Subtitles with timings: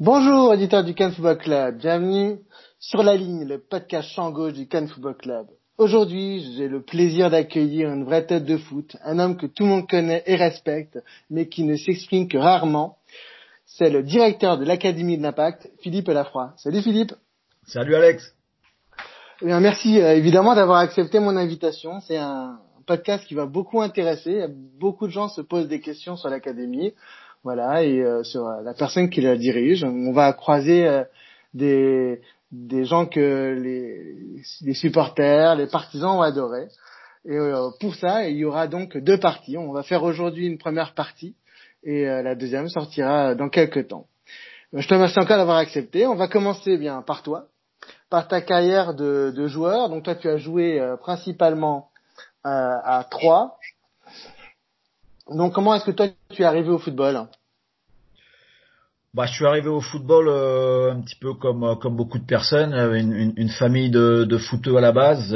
[0.00, 2.40] Bonjour auditeurs du Cannes Football Club, bienvenue
[2.80, 5.46] sur la ligne, le podcast champ gauche du Cannes Football Club.
[5.78, 9.68] Aujourd'hui, j'ai le plaisir d'accueillir une vraie tête de foot, un homme que tout le
[9.68, 10.98] monde connaît et respecte,
[11.30, 12.98] mais qui ne s'exprime que rarement.
[13.66, 16.52] C'est le directeur de l'Académie de l'Impact, Philippe Lafroy.
[16.56, 17.12] Salut Philippe.
[17.68, 18.34] Salut Alex.
[19.42, 22.00] Eh bien, merci euh, évidemment d'avoir accepté mon invitation.
[22.00, 24.46] C'est un podcast qui va beaucoup intéresser.
[24.80, 26.94] Beaucoup de gens se posent des questions sur l'académie,
[27.44, 29.84] voilà, et euh, sur la personne qui la dirige.
[29.84, 31.04] On va croiser euh,
[31.52, 36.68] des des gens que les, supporters, les partisans ont adoré.
[37.24, 37.36] Et
[37.80, 39.56] pour ça, il y aura donc deux parties.
[39.56, 41.34] On va faire aujourd'hui une première partie
[41.82, 44.06] et la deuxième sortira dans quelques temps.
[44.72, 46.06] Je te remercie encore d'avoir accepté.
[46.06, 47.48] On va commencer bien par toi
[48.10, 49.88] par ta carrière de, de joueur.
[49.88, 51.90] Donc toi, tu as joué euh, principalement
[52.46, 53.56] euh, à Troyes.
[55.28, 57.26] Donc comment est-ce que toi, tu es arrivé au football?
[59.14, 62.74] Bah, je suis arrivé au football euh, un petit peu comme comme beaucoup de personnes,
[62.74, 65.34] une, une, une famille de, de footeux à la base,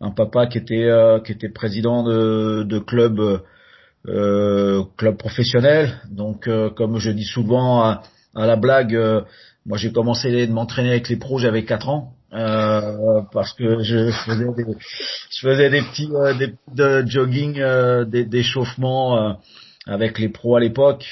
[0.00, 0.88] un papa qui était
[1.24, 3.20] qui était président de, de club
[4.04, 6.00] club professionnel.
[6.10, 8.02] Donc comme je dis souvent à,
[8.34, 8.96] à la blague,
[9.66, 12.12] moi, j'ai commencé de m'entraîner avec les pros, j'avais 4 ans.
[12.34, 14.64] Euh, parce que je faisais des,
[15.30, 19.32] je faisais des petits euh, des, de jogging, euh, des d'échauffement euh,
[19.86, 21.06] avec les pros à l'époque.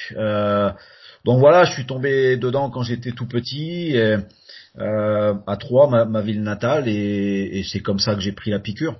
[1.25, 4.17] Donc voilà, je suis tombé dedans quand j'étais tout petit, et,
[4.77, 8.59] à Troyes, ma, ma, ville natale, et, et c'est comme ça que j'ai pris la
[8.59, 8.97] piqûre.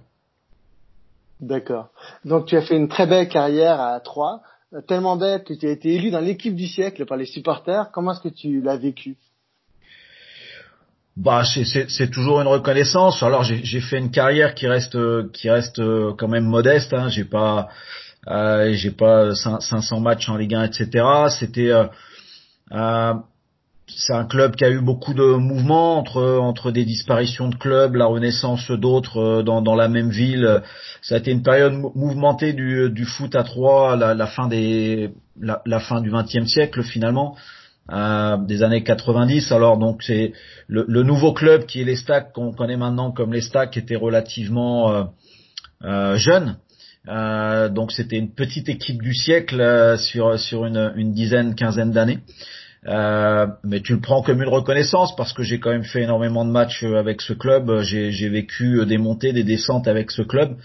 [1.41, 1.89] D'accord.
[2.25, 4.41] Donc tu as fait une très belle carrière à Troyes,
[4.87, 7.91] tellement belle que tu as été élu dans l'équipe du siècle par les supporters.
[7.93, 9.17] Comment est-ce que tu l'as vécu?
[11.17, 13.23] Bah c'est toujours une reconnaissance.
[13.23, 14.97] Alors j'ai fait une carrière qui reste
[15.33, 16.95] qui reste euh, quand même modeste.
[16.95, 17.09] Hein.
[17.09, 17.69] J'ai pas
[18.29, 21.05] euh, j'ai pas 500 matchs en Ligue 1, etc.
[21.29, 21.89] C'était euh, euh,
[23.99, 27.95] c'est un club qui a eu beaucoup de mouvements entre entre des disparitions de clubs,
[27.95, 30.63] la renaissance d'autres euh, dans, dans la même ville.
[31.03, 35.11] Ça a été une période mouvementée du, du foot à trois, la, la fin des
[35.41, 37.37] la, fin du XXe siècle finalement
[37.93, 39.51] euh, des années 90.
[39.53, 40.33] Alors donc c'est
[40.69, 43.97] le, le, nouveau club qui est les Stacks qu'on connaît maintenant comme les Stacks était
[43.97, 45.05] relativement euh,
[45.85, 46.57] euh, jeune.
[47.09, 51.91] Euh, donc c'était une petite équipe du siècle euh, sur sur une, une dizaine, quinzaine
[51.91, 52.21] d'années.
[52.87, 56.45] Euh, mais tu le prends comme une reconnaissance parce que j'ai quand même fait énormément
[56.45, 57.83] de matchs avec ce club.
[57.83, 60.57] J'ai vécu des montées, des descentes avec ce club.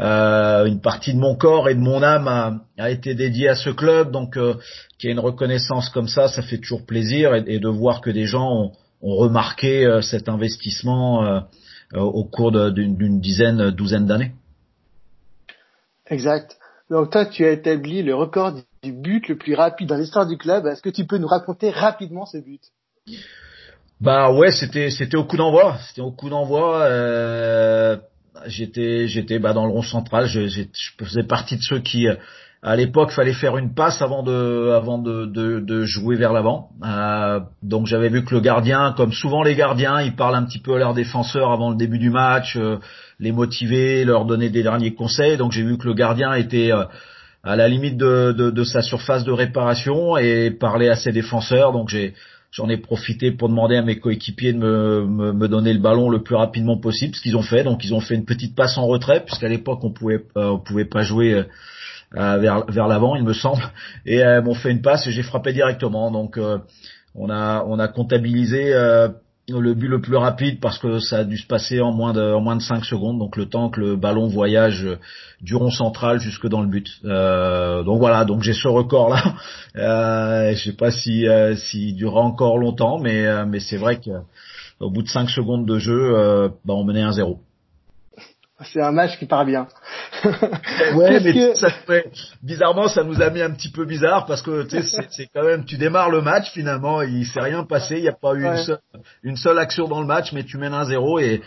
[0.00, 3.54] Euh, une partie de mon corps et de mon âme a, a été dédiée à
[3.54, 4.54] ce club, donc euh,
[4.98, 8.00] qu'il y ait une reconnaissance comme ça, ça fait toujours plaisir et, et de voir
[8.00, 11.40] que des gens ont, ont remarqué euh, cet investissement euh,
[11.92, 14.32] au cours d'une dizaine, douzaine d'années.
[16.10, 16.56] Exact.
[16.90, 20.36] Donc toi, tu as établi le record du but le plus rapide dans l'histoire du
[20.36, 20.66] club.
[20.66, 22.62] Est-ce que tu peux nous raconter rapidement ce but?
[24.00, 25.78] Bah ouais, c'était c'était au coup d'envoi.
[25.88, 26.82] C'était au coup d'envoi.
[26.82, 27.96] Euh,
[28.46, 30.26] j'étais j'étais bah, dans le rond central.
[30.26, 30.62] Je, je,
[31.04, 32.16] faisais partie de ceux qui euh,
[32.64, 36.70] à l'époque fallait faire une passe avant de avant de, de, de jouer vers l'avant.
[36.82, 40.60] Euh, donc j'avais vu que le gardien, comme souvent les gardiens, ils parlent un petit
[40.60, 42.78] peu à leurs défenseurs avant le début du match, euh,
[43.20, 45.36] les motiver, leur donner des derniers conseils.
[45.36, 46.84] Donc j'ai vu que le gardien était euh,
[47.44, 51.72] à la limite de, de, sa surface de réparation et parlait à ses défenseurs.
[51.72, 52.14] Donc j'ai
[52.54, 56.08] J'en ai profité pour demander à mes coéquipiers de me, me, me, donner le ballon
[56.08, 57.64] le plus rapidement possible, ce qu'ils ont fait.
[57.64, 60.60] Donc ils ont fait une petite passe en retrait, puisqu'à l'époque on pouvait euh, on
[60.60, 63.60] pouvait pas jouer euh, vers vers l'avant, il me semble,
[64.06, 66.12] et euh, m'ont fait une passe et j'ai frappé directement.
[66.12, 66.58] Donc euh,
[67.16, 68.72] on a on a comptabilisé
[69.48, 72.32] le but le plus rapide parce que ça a dû se passer en moins de
[72.32, 74.86] en moins de 5 secondes donc le temps que le ballon voyage
[75.42, 76.88] du rond central jusque dans le but.
[77.04, 79.22] Euh, donc voilà donc j'ai ce record là
[79.76, 84.00] euh, je sais pas si euh, s'il durera encore longtemps mais euh, mais c'est vrai
[84.00, 87.38] qu'au bout de 5 secondes de jeu euh, bah on menait 1-0
[88.72, 89.66] c'est un match qui part bien.
[90.96, 92.10] ouais, mais ça fait,
[92.42, 95.76] bizarrement, ça nous a mis un petit peu bizarre parce que c'est quand même, tu
[95.76, 98.78] démarres le match finalement, il s'est rien passé, il n'y a pas eu une, seule,
[99.22, 101.42] une, seule, action dans le match, mais tu mènes un 0 et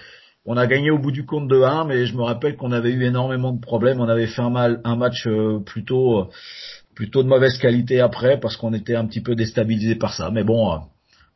[0.45, 2.91] on a gagné au bout du compte de 1, mais je me rappelle qu'on avait
[2.91, 6.29] eu énormément de problèmes, on avait fait un, mal, un match euh, plutôt
[6.95, 10.31] plutôt de mauvaise qualité après parce qu'on était un petit peu déstabilisé par ça.
[10.31, 10.77] Mais bon, euh,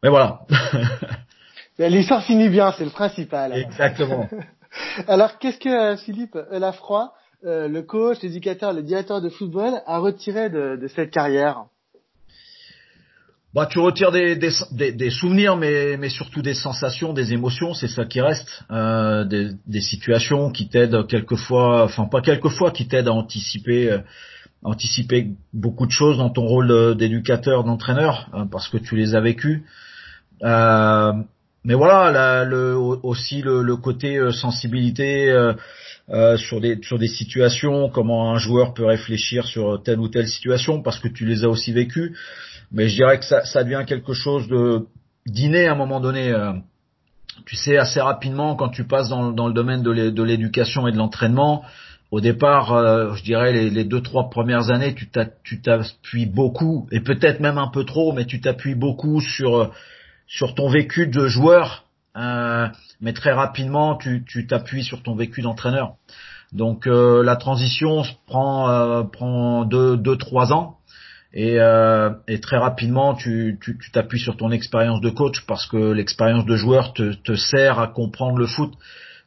[0.02, 0.42] mais voilà.
[1.78, 3.54] L'histoire finit bien, c'est le principal.
[3.54, 4.28] Exactement.
[5.08, 7.12] Alors, qu'est-ce que euh, Philippe Lafroy,
[7.44, 11.66] euh, le coach, l'éducateur, le directeur de football, a retiré de, cette carrière
[13.54, 18.48] bah, tu retires des, souvenirs, mais, surtout des sensations, des émotions, c'est ça qui reste.
[18.72, 25.86] Euh, des, situations qui t'aident quelquefois, enfin pas quelquefois, qui t'aident à anticiper, euh, beaucoup
[25.86, 29.66] de choses dans ton rôle d'éducateur, d'entraîneur, parce que tu les as vécues.
[30.42, 32.46] Mais voilà,
[33.04, 35.30] aussi le, côté sensibilité
[36.12, 40.28] euh, sur des sur des situations, comment un joueur peut réfléchir sur telle ou telle
[40.28, 42.16] situation, parce que tu les as aussi vécues
[42.72, 44.88] mais je dirais que ça, ça devient quelque chose de
[45.26, 46.32] d'inné à un moment donné.
[46.32, 46.54] Euh,
[47.46, 50.98] tu sais, assez rapidement, quand tu passes dans, dans le domaine de l'éducation et de
[50.98, 51.64] l'entraînement,
[52.12, 55.10] au départ, euh, je dirais les, les, deux trois premières années, tu
[55.62, 59.72] t'appuies beaucoup et peut-être même un peu trop, mais tu t'appuies beaucoup sur
[60.28, 61.86] sur ton vécu de joueur,
[62.18, 62.68] euh,
[63.00, 65.96] mais très rapidement, tu t'appuies sur ton vécu d'entraîneur.
[66.52, 70.78] Donc euh, la transition prend euh, prend deux deux trois ans
[71.34, 73.58] et, euh, et, très rapidement tu
[73.94, 77.80] t'appuies tu, sur ton expérience de coach parce que l'expérience de joueur te, te, sert
[77.80, 78.74] à comprendre le foot,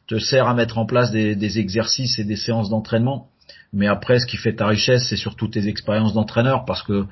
[0.05, 3.29] te sert à mettre en place des, des exercices et des séances d'entraînement.
[3.73, 7.05] Mais après, ce qui fait ta richesse, c'est surtout tes expériences d'entraîneur parce que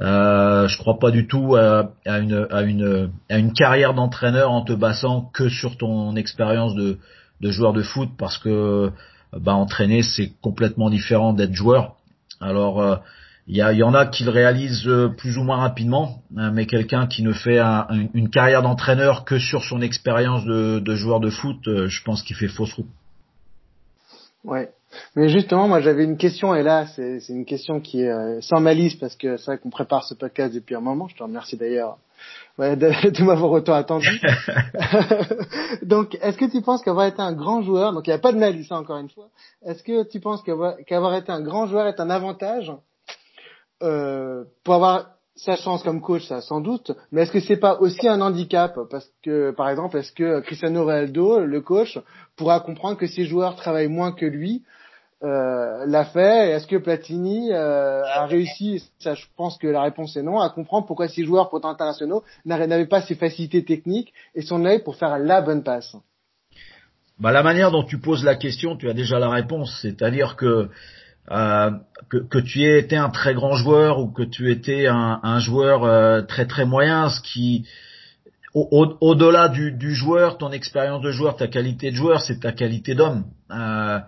[0.00, 4.62] euh, je crois pas du tout à, une, à, une, à une carrière d'entraîneur en
[4.62, 6.98] te basant que sur ton expérience de,
[7.40, 8.90] de joueur de foot parce que
[9.38, 11.96] bah, entraîner c'est complètement différent d'être joueur.
[12.40, 12.96] Alors euh,
[13.48, 17.08] il y, en a qui le réalisent euh, plus ou moins rapidement, hein, mais quelqu'un
[17.08, 17.58] qui ne fait
[18.14, 22.36] une carrière d'entraîneur que sur son expérience de, joueur de foot, euh, je pense qu'il
[22.36, 22.86] fait fausse route.
[24.44, 24.72] Ouais,
[25.14, 28.60] mais justement, moi j'avais une question et là c'est une question qui est euh, sans
[28.60, 31.06] malice parce que c'est vrai qu'on prépare ce podcast depuis un moment.
[31.08, 31.98] Je te remercie d'ailleurs
[32.58, 34.20] de, de m'avoir autant attendu.
[35.82, 38.32] donc, est-ce que tu penses qu'avoir été un grand joueur, donc il n'y a pas
[38.32, 39.28] de malice hein, encore une fois,
[39.64, 42.72] est-ce que tu penses qu'avoir été un grand joueur est un avantage
[43.82, 45.06] euh, pour avoir
[45.44, 48.78] sa chance comme coach, ça sans doute, mais est-ce que c'est pas aussi un handicap?
[48.90, 51.98] Parce que, par exemple, est-ce que Cristiano Ronaldo, le coach,
[52.36, 54.62] pourra comprendre que ses joueurs travaillent moins que lui
[55.24, 56.50] euh, l'a fait?
[56.50, 60.38] Est-ce que Platini euh, a réussi Ça, je pense que la réponse est non.
[60.38, 64.84] À comprendre pourquoi ses joueurs pourtant internationaux n'avaient pas ses facilités techniques et son œil
[64.84, 65.96] pour faire la bonne passe?
[67.18, 69.76] Bah, la manière dont tu poses la question, tu as déjà la réponse.
[69.82, 70.68] C'est-à-dire que
[71.30, 71.70] euh,
[72.08, 75.84] que, tu aies été un très grand joueur ou que tu étais un, un joueur
[75.84, 77.66] euh, très très moyen, ce qui
[78.54, 83.24] au-delà du, joueur, ton expérience de joueur, ta qualité de joueur, c'est ta qualité d'homme.
[83.50, 83.98] Euh,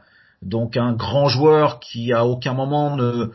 [0.42, 3.30] donc un grand joueur qui à aucun moment ne,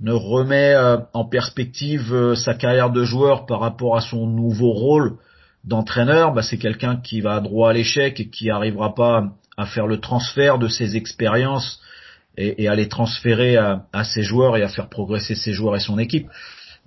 [0.00, 5.18] ne remet euh, en perspective sa carrière de joueur par rapport à son nouveau rôle
[5.64, 9.24] d'entraîneur, bah c'est quelqu'un qui va droit à l'échec et qui n'arrivera pas
[9.58, 11.82] à faire le transfert de ses expériences
[12.36, 15.80] et, et à les transférer à, ses joueurs et à faire progresser ses joueurs et
[15.80, 16.28] son équipe.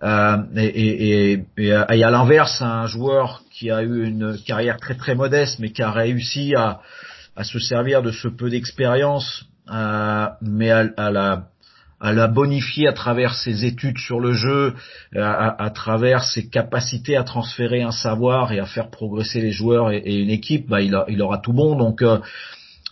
[0.01, 5.59] Euh, et, et, à l'inverse, un joueur qui a eu une carrière très très modeste,
[5.59, 6.79] mais qui a réussi à,
[7.43, 11.11] se servir de ce peu d'expérience, euh, mais à,
[12.01, 14.73] la bonifier à travers ses études sur le jeu,
[15.17, 20.21] à, travers ses capacités à transférer un savoir et à faire progresser les joueurs et,
[20.21, 21.75] une équipe, bah, il, aura tout bon.
[21.75, 22.19] Donc euh,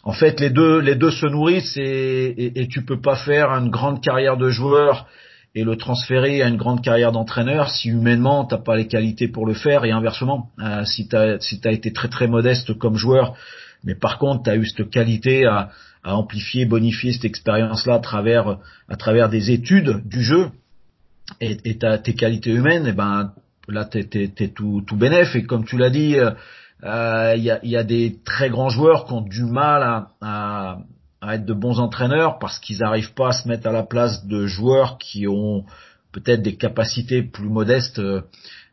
[0.08, 4.02] en fait, les deux, les deux se nourrissent et, tu peux pas faire une grande
[4.02, 5.06] carrière de joueur
[5.54, 9.46] et le transférer à une grande carrière d'entraîneur si humainement t'as pas les qualités pour
[9.46, 10.50] le faire et inversement.
[10.64, 13.36] Euh, si t'as si as été très très modeste comme joueur,
[13.84, 15.72] mais par contre tu as eu cette qualité à,
[16.06, 20.52] amplifier, bonifier cette expérience-là à travers à travers des études du jeu
[21.42, 23.34] et, et tes qualités humaines, et ben
[23.68, 26.18] là t'es es, tout tout bénéf et comme tu l'as dit.
[26.18, 26.32] Euh,
[26.84, 30.78] il euh, y, a, y, a, des très grands joueurs qui ont du mal à,
[31.30, 34.46] être de bons entraîneurs parce qu'ils n'arrivent pas à se mettre à la place de
[34.46, 35.66] joueurs qui ont
[36.12, 38.22] peut-être des capacités plus modestes euh,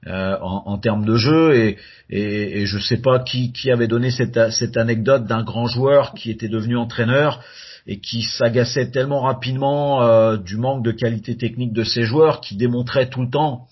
[0.06, 1.76] en, en, termes de jeu.
[2.10, 6.76] Et, je sais pas qui, avait donné cette, anecdote d'un grand joueur qui était devenu
[6.76, 7.40] entraîneur
[7.86, 12.56] et qui s'agaçait tellement rapidement euh, du manque de qualité technique de ses joueurs qui
[12.56, 13.66] démontrait tout le temps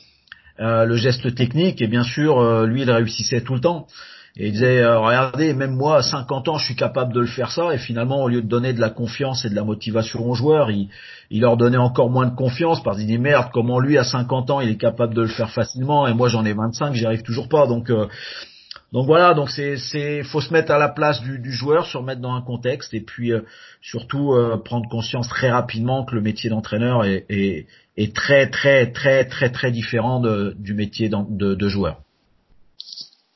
[0.60, 1.80] euh, le geste technique.
[1.80, 3.86] Et bien sûr euh, lui il réussissait tout le temps
[4.36, 7.26] et il disait, euh, regardez, même moi, à 50 ans, je suis capable de le
[7.26, 7.74] faire ça.
[7.74, 10.70] Et finalement, au lieu de donner de la confiance et de la motivation aux joueurs,
[10.70, 10.88] il,
[11.30, 14.60] leur donnait encore moins de confiance parce qu'il dit, merde, comment lui, à 50 ans,
[14.60, 16.06] il est capable de le faire facilement?
[16.06, 17.66] Et moi, j'en ai 25, j'y arrive toujours pas.
[17.66, 18.06] Donc, euh,
[18.94, 21.98] donc voilà, donc c'est, c'est, faut se mettre à la place du, du joueur, se
[21.98, 23.40] remettre dans un contexte et puis euh,
[23.82, 24.34] surtout
[24.64, 29.50] prendre conscience très rapidement que le métier d'entraîneur est, est, est très très très très
[29.50, 32.00] très différent de, du métier de, de joueur.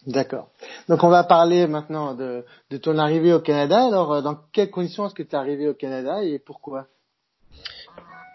[0.07, 0.51] D'accord.
[0.89, 2.45] Donc on va parler maintenant de,
[2.81, 3.87] ton arrivée au Canada.
[3.87, 6.87] Alors euh, dans quelles conditions est-ce que tu es arrivé au Canada et pourquoi?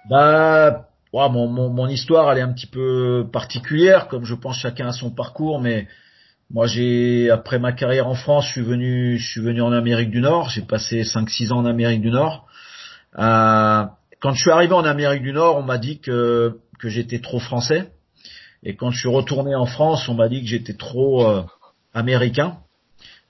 [0.09, 4.87] Bah mon, mon, mon, histoire elle est un petit peu particulière, comme je pense chacun
[4.87, 5.87] a son parcours, mais
[6.49, 10.09] moi j'ai après ma carrière en France, je suis venu je suis venu en Amérique
[10.09, 12.47] du Nord, j'ai passé 5-6 ans en Amérique du Nord.
[13.17, 13.85] Euh,
[14.19, 17.39] quand je suis arrivé en Amérique du Nord, on m'a dit que que j'étais trop
[17.39, 17.91] français.
[18.63, 21.43] Et quand je suis retourné en France, on m'a dit que j'étais trop euh,
[21.93, 22.57] américain.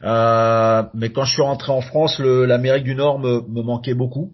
[0.04, 4.32] Euh, mais quand je suis rentré en France, l'Amérique du Nord me, manquait beaucoup.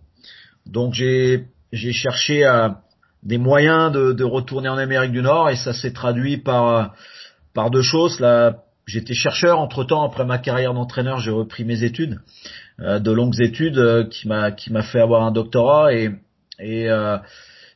[0.65, 2.81] Donc j'ai cherché à,
[3.23, 6.93] des moyens de, retourner en Amérique du Nord et ça s'est traduit par
[7.53, 8.19] par deux choses.
[8.19, 12.19] Là, j'étais chercheur entre temps après ma carrière d'entraîneur, j'ai repris mes études,
[12.79, 16.11] euh, de longues études euh, qui m'a fait avoir un doctorat et
[16.61, 17.17] euh,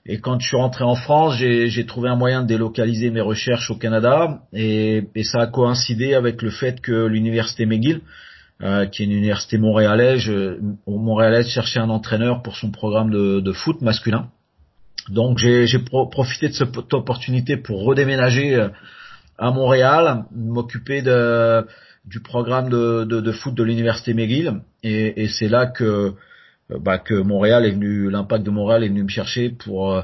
[0.06, 3.70] et quand je suis rentré en France, j'ai trouvé un moyen de délocaliser mes recherches
[3.70, 8.02] au Canada et, ça a coïncidé avec le fait que l'université McGill,
[8.64, 14.30] euh, qui est une université montréalaise, cherchait un entraîneur pour son programme de, foot masculin.
[15.10, 15.68] Donc j'ai
[16.12, 18.70] profité de cette opportunité pour redéménager euh,
[19.38, 21.04] à Montréal, m'occuper
[22.06, 26.16] du programme de, foot de l'université McGill et, c'est là que
[26.80, 30.02] bah, que Montréal est venu, l'impact de Montréal est venu me chercher pour euh,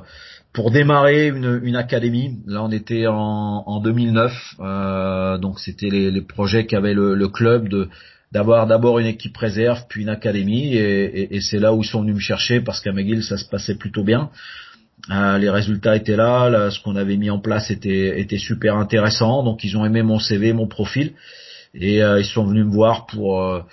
[0.53, 2.39] pour démarrer une, une académie.
[2.47, 7.27] Là, on était en, en 2009, euh, donc c'était les, les projets qu'avait le, le
[7.27, 7.89] club de
[8.31, 11.87] d'avoir d'abord une équipe réserve puis une académie et, et, et c'est là où ils
[11.87, 14.29] sont venus me chercher parce qu'à McGill ça se passait plutôt bien.
[15.11, 18.75] Euh, les résultats étaient là, là ce qu'on avait mis en place était était super
[18.75, 21.13] intéressant, donc ils ont aimé mon CV, mon profil
[21.73, 23.63] et euh, ils sont venus me voir pour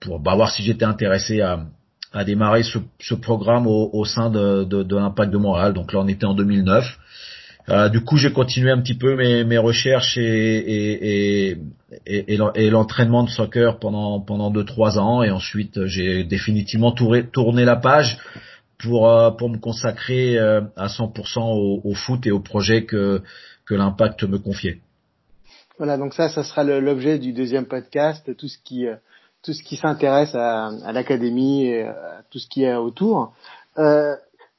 [0.00, 1.66] pour bah, voir si j'étais intéressé à
[2.14, 5.74] a démarré ce, ce programme au, au, sein de, de, de l'Impact de Montréal.
[5.74, 6.98] Donc là, on était en 2009.
[7.70, 11.58] Euh, du coup, j'ai continué un petit peu mes, mes recherches et, et,
[12.06, 17.24] et, et l'entraînement de soccer pendant pendant deux trois ans, et ensuite j'ai définitivement tourné,
[17.26, 18.18] tourné la page
[18.78, 23.22] pour euh, pour me consacrer euh, à 100% au, au, foot et au projet que
[23.64, 24.80] que l'Impact me confiait.
[25.78, 28.96] Voilà, donc ça, ça sera l'objet du deuxième podcast, tout ce qui euh,
[29.44, 33.34] tout ce qui s'intéresse à, à l'académie et à tout ce qui est autour.
[33.78, 34.16] Euh,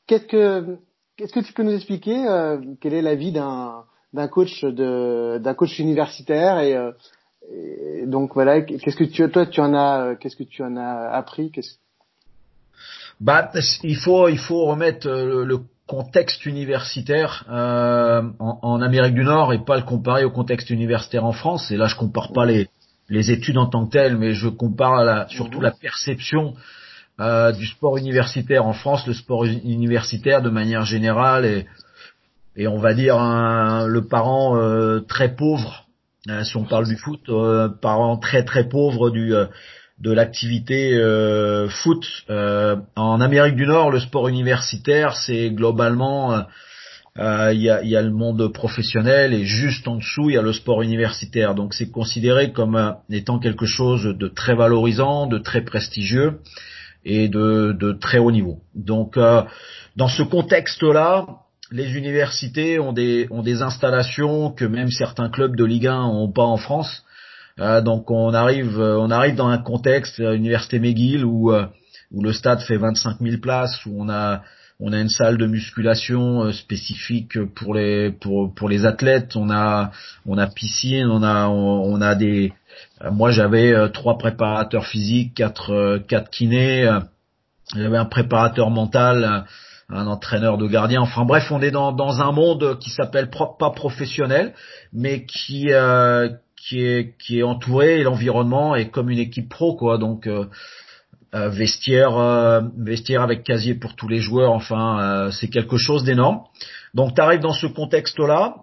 [0.07, 0.77] qu'est-ce que
[1.17, 5.39] qu'est-ce que tu peux nous expliquer euh, quelle est la vie d'un d'un coach de
[5.39, 6.91] d'un coach universitaire et, euh,
[7.51, 11.09] et donc voilà qu'est-ce que tu toi tu en as qu'est-ce que tu en as
[11.09, 11.77] appris qu'est-ce
[13.19, 13.51] bah
[13.83, 19.53] il faut il faut remettre le, le contexte universitaire euh, en, en, Amérique du Nord
[19.53, 22.67] et pas le comparer au contexte universitaire en France et là je compare pas les
[23.09, 26.53] les études en tant que telles, mais je compare la, surtout la perception
[27.19, 31.65] euh, du sport universitaire en France, le sport universitaire de manière générale et,
[32.55, 35.85] et on va dire un, le parent euh, très pauvre,
[36.29, 39.45] euh, si on parle du foot, euh, parent très très pauvre du euh,
[39.99, 40.91] de l'activité
[41.69, 42.05] foot.
[42.27, 46.43] en Amérique du Nord, le sport universitaire, c'est globalement
[47.17, 50.51] euh, il y, a, le monde professionnel et juste en dessous il y a le
[50.51, 51.55] sport universitaire.
[51.55, 56.39] Donc c'est considéré comme euh, étant quelque chose de très valorisant, de très prestigieux
[57.05, 58.59] et de, très haut niveau.
[58.73, 59.43] Donc euh,
[59.95, 61.25] dans ce contexte-là,
[61.71, 66.31] les universités ont des, ont des installations que même certains clubs de Ligue 1 n'ont
[66.31, 67.03] pas en France.
[67.57, 72.75] Donc on arrive, on arrive dans un contexte, l'université McGill, où, où le stade fait
[72.75, 74.43] 25 000 places, où on a
[74.79, 79.35] on a une salle de musculation euh, spécifique pour les athlètes.
[79.35, 79.91] On a
[80.55, 82.53] piscine, on a des.
[83.01, 86.89] Euh, moi j'avais euh, trois préparateurs physiques, quatre quatre kinés.
[87.75, 89.45] J'avais un préparateur mental,
[89.89, 91.01] un entraîneur de gardien.
[91.01, 94.53] Enfin bref, on est dans un monde qui s'appelle pas professionnel,
[94.93, 99.97] mais qui est entouré et l'environnement est comme une équipe pro quoi.
[99.97, 100.29] Donc
[101.33, 104.51] vestiaire, euh, vestiaire avec casier pour tous les joueurs.
[104.51, 106.41] Enfin, euh, c'est quelque chose d'énorme.
[106.93, 108.55] Donc, tu arrives dans ce contexte-là.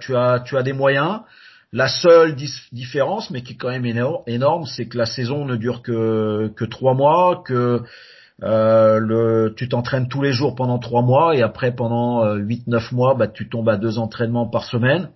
[0.00, 1.20] tu as, tu as des moyens.
[1.72, 2.34] La seule
[2.72, 3.84] différence, mais qui est quand même
[4.26, 7.82] énorme, c'est que la saison ne dure que que trois mois, que
[9.54, 13.28] tu t'entraînes tous les jours pendant trois mois et après pendant huit neuf mois, bah,
[13.28, 15.10] tu tombes à deux entraînements par semaine.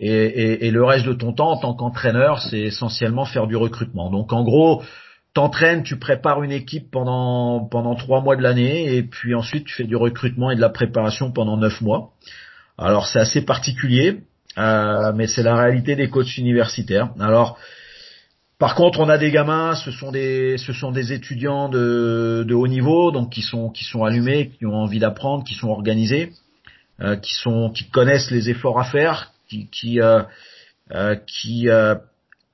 [0.00, 3.56] Et, et, et le reste de ton temps en tant qu'entraîneur, c'est essentiellement faire du
[3.56, 4.10] recrutement.
[4.10, 4.82] Donc en gros,
[5.34, 9.74] t'entraînes, tu prépares une équipe pendant pendant trois mois de l'année et puis ensuite tu
[9.74, 12.10] fais du recrutement et de la préparation pendant neuf mois.
[12.78, 14.22] Alors c'est assez particulier,
[14.58, 17.10] euh, mais c'est la réalité des coachs universitaires.
[17.20, 17.58] Alors
[18.58, 22.54] par contre, on a des gamins, ce sont des ce sont des étudiants de, de
[22.54, 26.32] haut niveau, donc qui sont qui sont allumés, qui ont envie d'apprendre, qui sont organisés.
[27.22, 30.00] qui sont qui connaissent les efforts à faire, qui qui
[31.26, 31.68] qui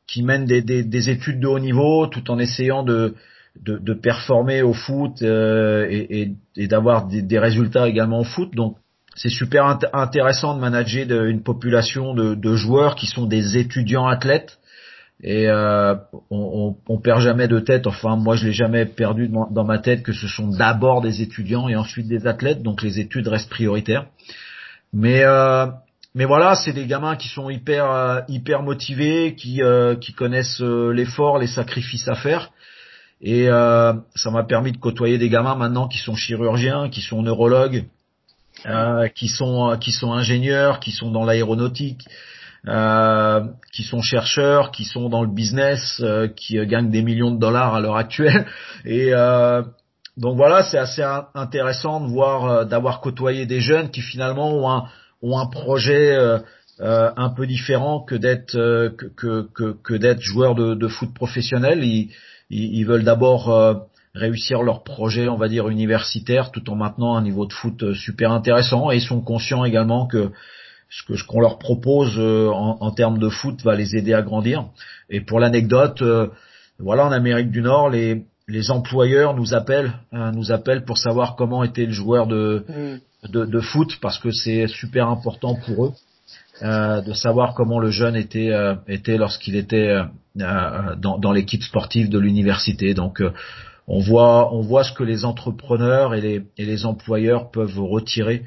[0.07, 3.15] qui mènent des, des, des, études de haut niveau tout en essayant de
[3.95, 8.55] performer au foot et, et, d'avoir des, résultats également au foot.
[8.55, 8.77] Donc
[9.15, 14.59] c'est super intéressant de manager une population de, joueurs qui sont des étudiants athlètes
[15.23, 15.95] et euh,
[16.31, 17.87] on, on, perd jamais de tête.
[17.87, 21.69] Enfin, moi, je l'ai jamais perdu dans, ma tête que ce sont d'abord des étudiants
[21.69, 24.07] et ensuite des athlètes, donc les études restent prioritaires.
[24.93, 25.67] Mais euh,
[26.17, 30.63] mais voilà, c'est des gamins qui sont hyper euh, hyper motivés, qui euh, qui connaissent
[30.63, 32.53] euh, l'effort, les sacrifices à faire.
[33.21, 37.85] Et ça m'a permis de côtoyer des gamins maintenant qui sont chirurgiens, qui sont neurologues,
[39.15, 42.07] qui sont qui sont ingénieurs, qui sont dans l'aéronautique,
[42.69, 47.39] euh, qui sont chercheurs, qui sont dans le business, euh, qui gagnent des millions de
[47.39, 48.47] dollars à l'heure actuelle.
[48.85, 49.13] Et
[50.19, 51.03] donc voilà, c'est assez
[51.35, 54.85] intéressant de voir, d'avoir côtoyé des jeunes qui finalement ont un
[55.23, 56.17] ont un projet
[56.79, 61.85] un peu différent que d'être que que que, d'être joueur de, de, foot professionnel.
[61.85, 62.11] Ils,
[62.51, 63.51] ils, ils veulent d'abord
[64.17, 67.95] réussir leur projet, on va dire, universitaire, tout en maintenant un niveau de foot euh,
[67.95, 68.91] super intéressant.
[68.91, 70.31] Et ils sont conscients également que
[70.89, 74.23] ce que qu'on leur propose euh, en, en, termes de foot va les aider à
[74.23, 74.67] grandir.
[75.11, 76.29] Et pour l'anecdote, euh,
[76.79, 81.65] voilà, en Amérique du Nord, les, les employeurs nous appellent, nous appellent pour savoir comment
[81.65, 83.01] était le joueur de, mm.
[83.31, 85.93] De, foot, parce que c'est super important pour eux.
[86.63, 88.51] Euh, de savoir comment le jeune était
[88.89, 89.95] était lorsqu'il était
[90.35, 92.95] dans, dans l'équipe sportive de l'université.
[92.95, 93.23] Donc
[93.89, 98.45] on voit, on voit ce que les entrepreneurs et les, et les employeurs peuvent retirer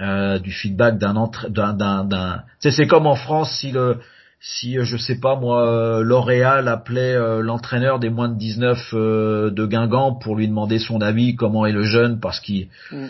[0.00, 2.42] euh, du feedback d'un d'un d'un.
[2.58, 4.00] C'est comme en France si le
[4.46, 9.64] si je sais pas moi L'Oréal appelait euh, l'entraîneur des moins de 19 euh, de
[9.64, 13.06] Guingamp pour lui demander son avis comment est le jeune parce qu'ils mm.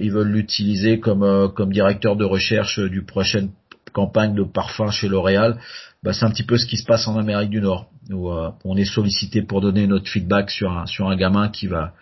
[0.00, 3.50] ils veulent l'utiliser comme euh, comme directeur de recherche du prochaine
[3.92, 5.58] campagne de parfum chez L'Oréal
[6.02, 8.50] bah, c'est un petit peu ce qui se passe en Amérique du Nord, où euh,
[8.64, 11.92] on est sollicité pour donner notre feedback sur un, sur un gamin qui va,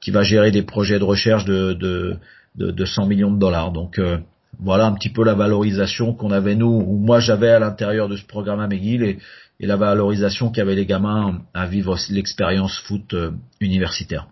[0.00, 2.16] qui va gérer des projets de recherche de, de,
[2.54, 3.70] de, de 100 millions de dollars.
[3.70, 4.18] Donc euh,
[4.60, 8.16] voilà un petit peu la valorisation qu'on avait nous, ou moi j'avais à l'intérieur de
[8.16, 9.18] ce programme à McGill et,
[9.60, 14.28] la valorisation qu'avaient les gamins à vivre l'expérience foot euh, universitaire.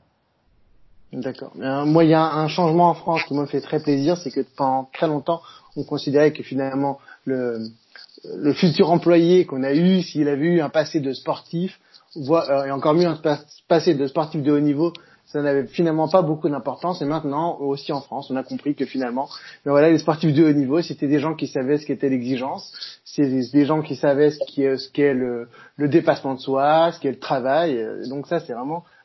[1.12, 1.52] D'accord.
[1.56, 4.40] Moi, il y a un changement en France qui me fait très plaisir, c'est que
[4.56, 5.42] pendant très longtemps,
[5.76, 7.68] on considérait que finalement le,
[8.54, 11.78] futur employé qu'on a eu, s'il avait eu un passé de sportif,
[12.16, 13.18] euh, et encore mieux un
[13.68, 14.92] passé de sportif de haut niveau,
[15.32, 17.00] ça n'avait finalement pas beaucoup d'importance.
[17.00, 19.28] Et maintenant, aussi en France, on a compris que finalement,
[19.64, 23.00] mais voilà, les sportifs de haut niveau, c'était des gens qui savaient ce qu'était l'exigence,
[23.04, 27.18] c'est des gens qui savaient ce qu'est le, le dépassement de soi, ce qu'est le
[27.18, 27.82] travail.
[28.08, 28.84] Donc ça, c'est vraiment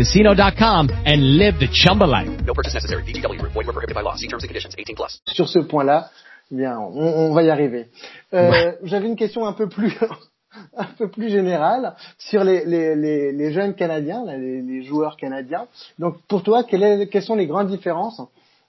[0.00, 2.28] ChumbaCasino.com and live the Chumba life.
[2.44, 3.02] No purchase necessary.
[3.04, 3.40] BGW.
[3.42, 4.16] Void were prohibited by law.
[4.16, 4.74] See terms and conditions.
[4.78, 5.20] 18 plus.
[5.26, 6.10] Sur ce point-là,
[6.50, 7.88] bien, on, on, va y arriver.
[8.34, 8.78] Euh, ouais.
[8.84, 9.96] J'avais une question un peu plus
[10.76, 15.66] un peu plus générale sur les, les, les, les jeunes Canadiens, les, les, joueurs canadiens.
[15.98, 18.20] Donc, pour toi, quelles, est, quelles sont les grandes différences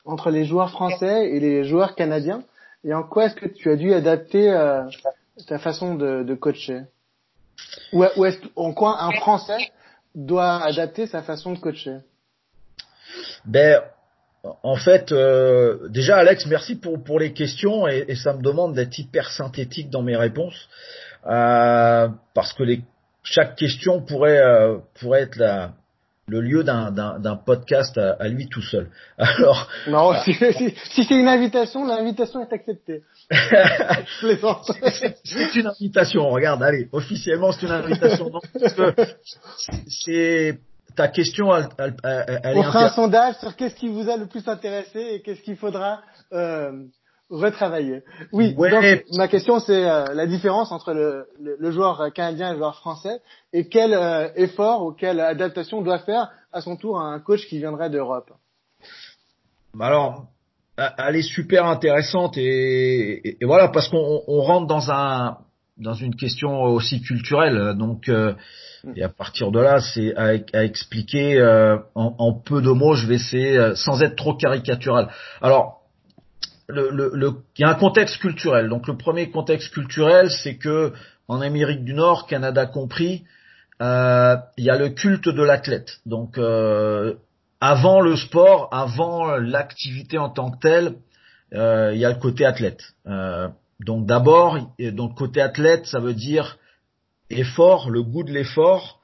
[0.05, 2.43] entre les joueurs français et les joueurs canadiens?
[2.83, 4.83] Et en quoi est-ce que tu as dû adapter euh,
[5.47, 6.81] ta façon de, de coacher?
[7.93, 9.71] Ou, ou est-ce en quoi un Français
[10.15, 11.97] doit adapter sa façon de coacher
[13.45, 13.81] Ben,
[14.63, 18.73] en fait, euh, déjà Alex, merci pour pour les questions et, et ça me demande
[18.73, 20.69] d'être hyper synthétique dans mes réponses
[21.27, 22.81] euh, parce que les
[23.23, 25.73] chaque question pourrait euh, pourrait être la
[26.27, 28.89] le lieu d'un d'un podcast à, à, lui tout seul.
[29.17, 33.03] Alors non, si, si, si c'est une invitation, l'invitation est acceptée.
[35.23, 36.29] C'est une invitation.
[36.29, 38.31] Regarde, allez, officiellement c'est une invitation.
[39.87, 40.59] c'est
[40.95, 41.55] ta question.
[41.55, 44.99] Elle, elle, elle On fera un sondage sur qu'est-ce qui vous a le plus intéressé
[44.99, 46.01] et qu'est-ce qu'il faudra
[46.33, 46.71] euh,
[47.29, 48.03] retravailler.
[48.33, 48.69] Oui, Ouais.
[48.69, 52.57] donc ma question c'est euh, la différence entre le, le, le joueur canadien et le
[52.57, 53.21] joueur français
[53.53, 57.57] et quel euh, effort ou quelle adaptation doit faire à son tour un coach qui
[57.59, 58.31] viendrait d'Europe?
[59.73, 60.25] Bah Alors,
[60.77, 65.37] elle est super intéressante et, et- et voilà parce qu'on on rentre dans un
[65.77, 67.75] dans une question aussi culturelle.
[67.77, 68.33] Donc, euh,
[68.95, 72.93] et à partir de là, c'est à, à expliquer euh, en, en peu de mots.
[72.93, 75.09] Je vais essayer euh, sans être trop caricatural.
[75.41, 75.81] Alors,
[76.67, 78.69] le, le, le- il y a un contexte culturel.
[78.69, 80.93] Donc, le premier contexte culturel, c'est que
[81.27, 83.23] en Amérique du Nord, Canada compris,
[83.81, 85.99] euh, il y a le culte de l'athlète.
[86.05, 87.15] Donc, euh,
[87.61, 90.95] avant le sport, avant l'activité en tant que telle,
[91.53, 92.81] euh, il y a le côté athlète.
[93.05, 93.47] Euh,
[93.79, 96.57] donc d'abord, donc côté athlète, ça veut dire
[97.29, 98.99] effort, le goût de l'effort,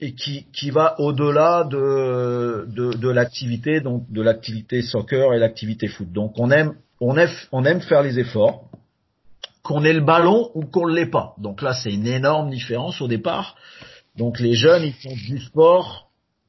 [0.00, 5.88] et qui, qui va au-delà de, de, de l'activité, donc de l'activité soccer et l'activité
[5.88, 6.10] foot.
[6.12, 8.64] Donc on aime, on aime, on aime faire les efforts,
[9.62, 11.34] qu'on ait le ballon ou qu'on ne l'ait pas.
[11.38, 13.56] Donc là, c'est une énorme différence au départ.
[14.16, 16.07] Donc les jeunes, ils font du sport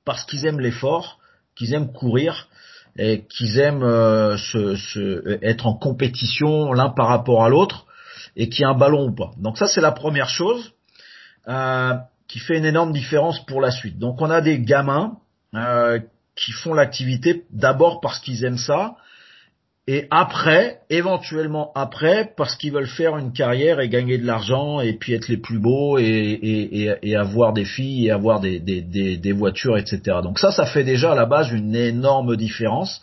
[0.09, 1.19] parce qu'ils aiment l'effort,
[1.55, 2.49] qu'ils aiment courir
[2.97, 4.35] et qu'ils aiment euh,
[5.43, 7.85] être en compétition l'un par rapport à l'autre
[8.35, 9.29] et qu'il y ait un ballon ou pas.
[9.37, 10.73] Donc ça c'est la première chose
[11.47, 11.93] euh,
[12.27, 13.99] qui fait une énorme différence pour la suite.
[13.99, 15.19] Donc on a des gamins
[15.53, 15.99] euh,
[16.35, 18.95] qui font l'activité d'abord parce qu'ils aiment ça
[19.91, 24.93] et après, éventuellement après, parce qu'ils veulent faire une carrière et gagner de l'argent et
[24.93, 30.17] puis être les plus beaux et, avoir des filles et avoir des, voitures, etc.
[30.21, 33.01] Donc ça, ça fait déjà à la base une énorme différence.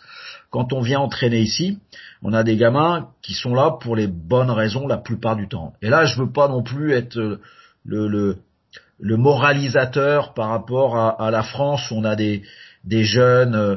[0.49, 1.77] Quand on vient entraîner ici,
[2.23, 5.73] on a des gamins qui sont là pour les bonnes raisons la plupart du temps.
[5.81, 7.41] Et là, je veux pas non plus être
[7.83, 8.37] le,
[9.01, 12.43] moralisateur par rapport à, la France où on a des,
[12.85, 13.75] des jeunes euh,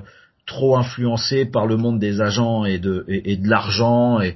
[0.50, 3.06] trop influencés par le monde des agents et de,
[3.48, 4.34] l'argent et,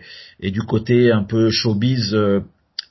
[0.52, 2.40] du côté un peu showbiz euh,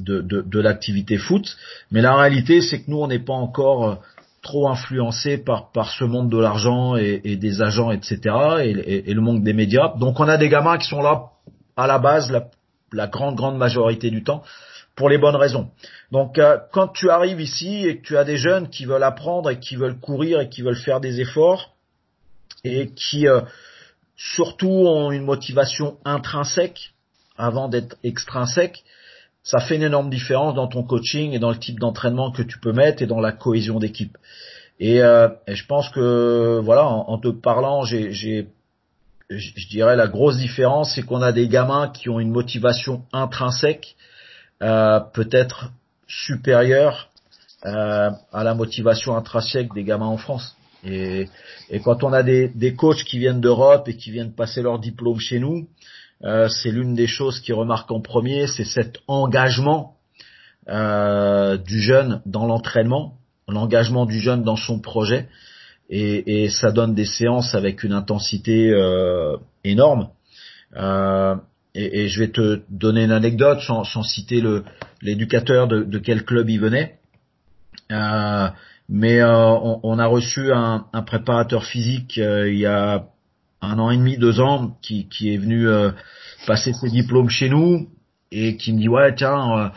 [0.01, 1.55] de, l'activité foot.
[1.89, 3.95] Mais la réalité, c'est que nous, on n'est pas encore euh,
[4.41, 8.17] trop influencés par, ce monde de l'argent et, des agents, etc.
[8.61, 9.93] Et, le monde des médias.
[9.97, 11.29] Donc on a des gamins qui sont là
[11.77, 12.49] à la base, la,
[12.91, 14.43] la grande, grande majorité du temps,
[14.97, 15.69] pour les bonnes raisons.
[16.11, 19.49] Donc euh, quand tu arrives ici et que tu as des jeunes qui veulent apprendre
[19.49, 21.72] et qui veulent courir et qui veulent faire des efforts
[22.63, 23.41] et qui euh,
[24.15, 26.93] surtout ont une motivation intrinsèque
[27.37, 28.83] avant d'être extrinsèque,
[29.43, 32.59] ça fait une énorme différence dans ton coaching et dans le type d'entraînement que tu
[32.59, 34.17] peux mettre et dans la cohésion d'équipe.
[34.79, 38.13] Et, euh, et je pense que voilà, en, te parlant, j'ai,
[39.29, 43.95] je dirais la grosse différence, c'est qu'on a des gamins qui ont une motivation intrinsèque,
[44.61, 45.71] euh, peut-être
[46.07, 47.09] supérieure
[47.65, 50.55] euh, à la motivation intrinsèque des gamins en France.
[50.85, 51.27] Et,
[51.83, 55.19] quand on a des, des coachs qui viennent d'Europe et qui viennent passer leur diplôme
[55.19, 55.67] chez nous,
[56.23, 59.97] euh, c'est l'une des choses qui remarque en premier, c'est cet engagement
[60.69, 63.15] euh, du jeune dans l'entraînement,
[63.47, 65.27] l'engagement du jeune dans son projet,
[65.89, 70.09] et, ça donne des séances avec une intensité euh, énorme.
[71.75, 74.41] Et, je vais te donner une anecdote sans, sans citer
[75.01, 76.97] l'éducateur de quel club il venait.
[78.95, 83.05] Mais euh, on, on a reçu un, préparateur physique euh, il y a
[83.59, 85.89] un an et demi, deux ans, qui, est venu euh,
[86.45, 87.89] passer ses diplômes chez nous
[88.31, 89.71] et qui me dit ouais tiens,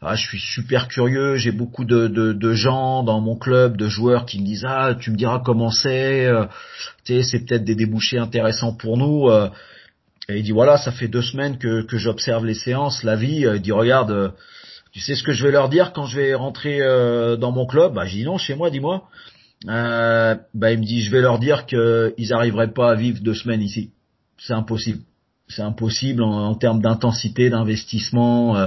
[0.00, 4.24] ah, je suis super curieux, j'ai beaucoup de, de, gens dans mon club, de joueurs
[4.24, 6.46] qui me disent ah tu me diras comment c'est, euh,
[7.04, 9.28] c'est peut-être des débouchés intéressants pour nous.
[9.28, 9.50] euh.
[10.30, 13.44] et il dit voilà ça fait deux semaines que, que j'observe les séances, la vie.
[13.54, 14.32] Il dit regarde,
[14.92, 17.66] tu sais ce que je vais leur dire quand je vais rentrer euh, dans mon
[17.66, 17.94] club?
[17.94, 19.08] Bah j'ai dit non chez moi, dis-moi.
[19.68, 23.34] Euh, bah il me dit je vais leur dire qu'ils arriveraient pas à vivre deux
[23.34, 23.90] semaines ici.
[24.38, 25.00] C'est impossible.
[25.48, 28.56] C'est impossible en, termes d'intensité, d'investissement.
[28.56, 28.66] Euh,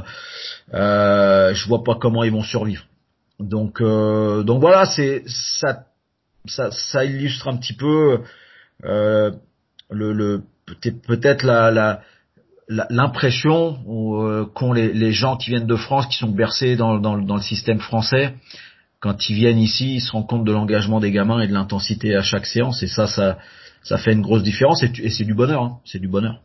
[0.73, 2.85] euh, je vois pas comment ils vont survivre.
[3.39, 5.85] Donc euh, donc voilà, c'est ça,
[6.45, 8.19] ça ça illustre un petit peu
[8.83, 9.31] euh,
[9.91, 10.41] le, le
[11.07, 12.01] peut-être la la-
[12.67, 17.79] l'impression euh, qu'ont les, gens qui viennent de France, qui sont bercés dans, le système
[17.79, 18.33] français,
[18.99, 22.15] quand ils viennent ici, ils se rendent compte de l'engagement des gamins et de l'intensité
[22.15, 22.81] à chaque séance.
[22.81, 23.37] Et ça, ça,
[23.83, 24.81] ça fait une grosse différence.
[24.83, 25.63] Et, c'est du bonheur.
[25.63, 25.77] hein.
[25.85, 26.39] C'est du bonheur.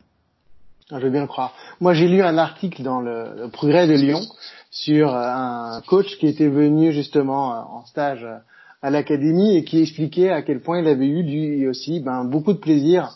[0.91, 1.55] Ah, Je veux bien le croire.
[1.81, 4.21] Moi, j'ai lu un article dans le, Progrès de Lyon
[4.71, 8.27] sur euh, un coach qui était venu justement euh, en stage
[8.83, 12.53] à l'académie et qui expliquait à quel point il avait eu lui aussi ben, beaucoup
[12.53, 13.11] de plaisir,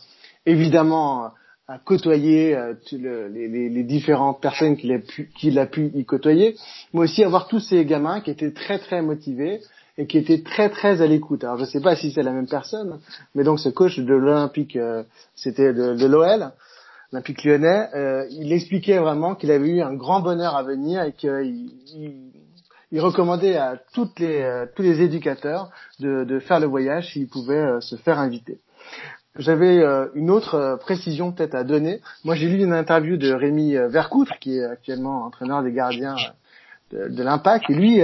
[0.46, 1.32] évidemment,
[1.66, 6.57] à côtoyer euh, le- les, les- différentes personnes qu'il a pu a pu y côtoyer,
[6.92, 9.61] mais aussi avoir tous ces gamins qui étaient très très motivés
[9.96, 11.42] et qui étaient très très à l'écoute.
[11.44, 13.00] Alors je sais pas si c'est la même personne,
[13.35, 16.50] mais donc ce coach de l'Olympique, euh, c'était de, de l'OL.
[17.12, 21.12] Olympique Lyonnais, euh, il expliquait vraiment qu'il avait eu un grand bonheur à venir et
[21.12, 21.31] qu'il
[21.94, 22.33] il,
[22.90, 27.29] il recommandait à toutes les, euh, tous les éducateurs de, de faire le voyage s'ils
[27.29, 28.59] pouvaient euh, se faire inviter.
[29.36, 32.00] J'avais euh, une autre euh, précision peut-être à donner.
[32.24, 36.14] Moi, j'ai lu une interview de Rémi euh, Vercoutre, qui est actuellement entraîneur des gardiens
[36.92, 38.00] de, de l'Impact, et lui,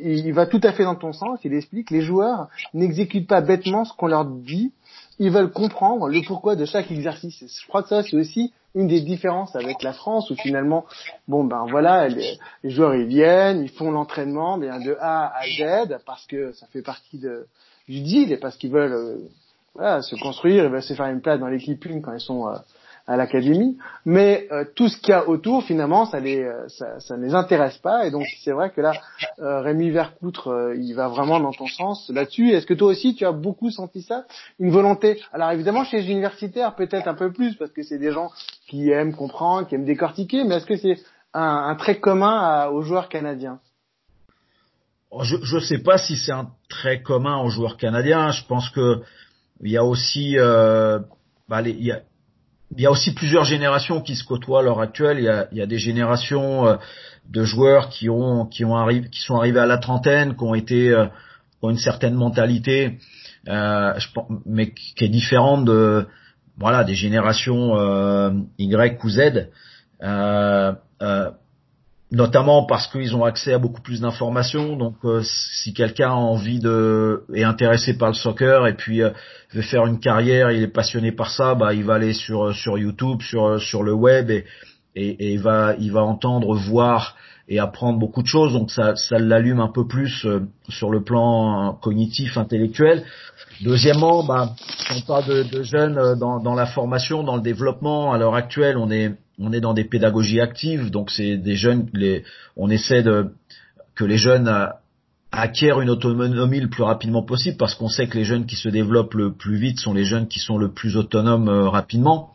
[0.00, 1.40] il, il va tout à fait dans ton sens.
[1.44, 4.72] Il explique les joueurs n'exécutent pas bêtement ce qu'on leur dit.
[5.18, 7.44] Ils veulent comprendre le pourquoi de chaque exercice.
[7.60, 10.84] Je crois que ça, c'est aussi une des différences avec la France, où finalement,
[11.28, 15.98] bon ben voilà, les, joueurs ils viennent, ils font l'entraînement, bien de A à Z,
[16.06, 17.46] parce que ça fait partie de,
[17.88, 19.18] du deal et parce qu'ils veulent euh,
[19.74, 22.48] voilà, se construire, ils veulent se faire une place dans l'équipe une quand ils sont
[22.48, 22.54] euh,
[23.06, 23.76] à l'académie.
[24.06, 27.24] Mais euh, tout ce qu'il y a autour, finalement, ça les euh, ça, ça ne
[27.26, 28.06] les intéresse pas.
[28.06, 28.92] Et donc c'est vrai que là,
[29.40, 32.52] euh, Rémi Vercoutre, euh, il va vraiment dans ton sens là-dessus.
[32.52, 34.24] Est-ce que toi aussi, tu as beaucoup senti ça,
[34.58, 35.20] une volonté?
[35.32, 38.30] Alors évidemment, chez les universitaires, peut-être un peu plus, parce que c'est des gens
[38.68, 40.44] qui aiment comprendre, qui aiment décortiquer.
[40.44, 40.98] Mais est-ce que c'est
[41.34, 43.58] un, un trait commun à- aux joueurs canadiens?
[45.22, 48.30] Je ne sais pas si c'est un trait commun aux joueurs canadiens.
[48.30, 49.02] Je pense que
[49.64, 50.98] il y a aussi, euh,
[51.48, 52.02] bah, il, y a,
[52.76, 55.18] il y a aussi plusieurs générations qui se côtoient à l'heure actuelle.
[55.18, 56.76] Il y a, il y a des générations euh,
[57.28, 60.54] de joueurs qui ont, qui ont arrivé, qui sont arrivés à la trentaine, qui ont
[60.54, 61.06] été, euh,
[61.62, 62.98] ont une certaine mentalité,
[63.48, 66.06] euh, je pense, mais qui est différente de,
[66.58, 67.74] voilà, des générations
[68.58, 69.48] Y ou Z.
[72.14, 74.76] Euh, euh, notamment parce qu'ils ont accès à beaucoup plus d'informations.
[74.76, 79.10] Donc, euh, si quelqu'un a envie de est intéressé par le soccer et puis euh,
[79.52, 82.78] veut faire une carrière, il est passionné par ça, bah il va aller sur sur
[82.78, 84.44] YouTube, sur le web et
[84.96, 87.16] il va entendre, voir
[87.48, 88.52] et apprendre beaucoup de choses.
[88.52, 93.04] Donc ça ça l'allume un peu plus euh, sur le plan cognitif, intellectuel.
[93.62, 94.54] Deuxièmement, bah,
[94.96, 98.34] on parle de, de jeunes euh, dans, dans la formation, dans le développement, à l'heure
[98.34, 102.24] actuelle, on est on est dans des pédagogies actives, donc c'est des jeunes, les,
[102.56, 103.32] on essaie de
[103.94, 104.66] que les jeunes euh,
[105.32, 108.68] acquièrent une autonomie le plus rapidement possible, parce qu'on sait que les jeunes qui se
[108.68, 112.30] développent le plus vite sont les jeunes qui sont le plus autonomes euh, rapidement.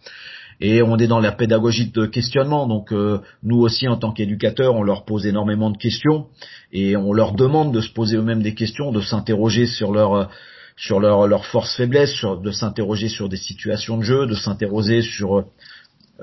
[0.61, 4.75] Et on est dans la pédagogie de questionnement, donc euh, nous aussi en tant qu'éducateurs,
[4.75, 6.27] on leur pose énormément de questions
[6.73, 10.29] et on leur demande de se poser eux-mêmes des questions, de s'interroger sur leur
[10.75, 15.45] sur leur force faiblesse, de s'interroger sur des situations de jeu, de s'interroger sur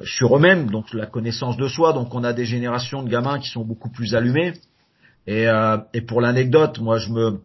[0.05, 1.93] sur eux-mêmes, donc la connaissance de soi.
[1.93, 4.55] Donc on a des générations de gamins qui sont beaucoup plus allumés.
[5.27, 7.41] Et, euh, et pour l'anecdote, moi je me,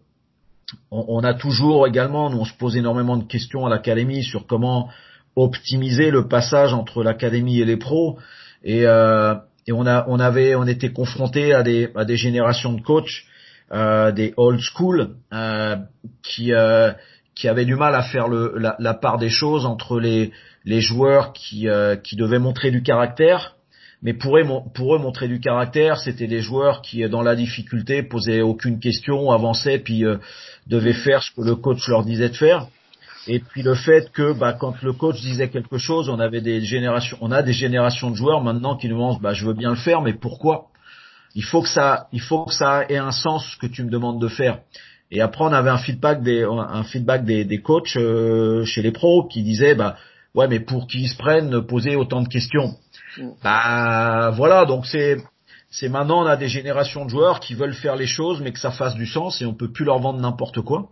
[0.91, 4.45] on, on a toujours également, nous on se pose énormément de questions à l'académie sur
[4.45, 4.89] comment
[5.35, 8.17] optimiser le passage entre l'académie et les pros.
[8.63, 9.35] Et, euh,
[9.67, 13.23] et on a, on avait, on était confronté à des, à des générations de coachs,
[13.71, 15.77] euh, des old school, euh,
[16.23, 16.91] qui, euh,
[17.35, 20.31] qui avaient du mal à faire le, la, la part des choses entre les,
[20.65, 23.55] les joueurs qui, euh, qui devaient montrer du caractère.
[24.03, 28.01] Mais pour eux, pour eux, montrer du caractère, c'était des joueurs qui, dans la difficulté,
[28.01, 30.17] posaient aucune question, avançaient, puis euh,
[30.65, 32.67] devaient faire ce que le coach leur disait de faire.
[33.27, 36.61] Et puis le fait que, bah, quand le coach disait quelque chose, on avait des
[36.61, 39.69] générations, on a des générations de joueurs maintenant qui nous demandent, bah, je veux bien
[39.69, 40.67] le faire, mais pourquoi?
[41.35, 43.89] Il faut que ça, il faut que ça ait un sens ce que tu me
[43.89, 44.59] demandes de faire.
[45.11, 48.91] Et après, on avait un feedback des, un feedback des, des coachs euh, chez les
[48.91, 49.97] pros qui disaient, bah,
[50.35, 52.75] ouais, mais pour qu'ils se prennent, poser autant de questions?
[53.43, 55.17] Bah, voilà, donc c'est,
[55.69, 58.59] c'est maintenant on a des générations de joueurs qui veulent faire les choses, mais que
[58.59, 60.89] ça fasse du sens et on peut plus leur vendre n'importe quoi.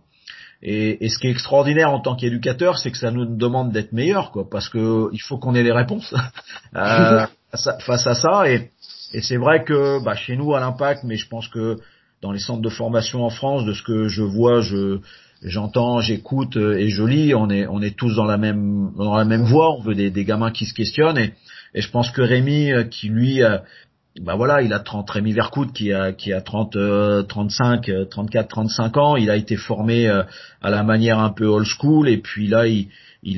[0.62, 4.30] Et, ce qui est extraordinaire en tant qu'éducateur, c'est que ça nous demande d'être meilleurs,
[4.30, 6.14] quoi, parce que il faut qu'on ait les réponses
[6.76, 7.26] euh,
[7.80, 8.50] face à- ça.
[8.50, 8.70] Et,
[9.22, 11.78] c'est vrai que bah, chez nous à l'Impact, mais je pense que
[12.22, 15.00] dans les centres de formation en France, de ce que je vois, je
[15.42, 19.16] j'entends, j'écoute euh, et je lis, on est on est tous dans la même dans
[19.16, 19.74] la même voie.
[19.74, 21.32] On veut des, gamins qui se questionnent et,
[21.74, 23.58] je pense que Rémi, euh, qui lui euh,
[24.18, 28.04] bah voilà, il a 30 Rémi Vercoute qui a qui a 30 euh, 35 euh,
[28.06, 30.24] 34 35 ans, il a été formé euh,
[30.60, 32.88] à la manière un peu old school et puis là il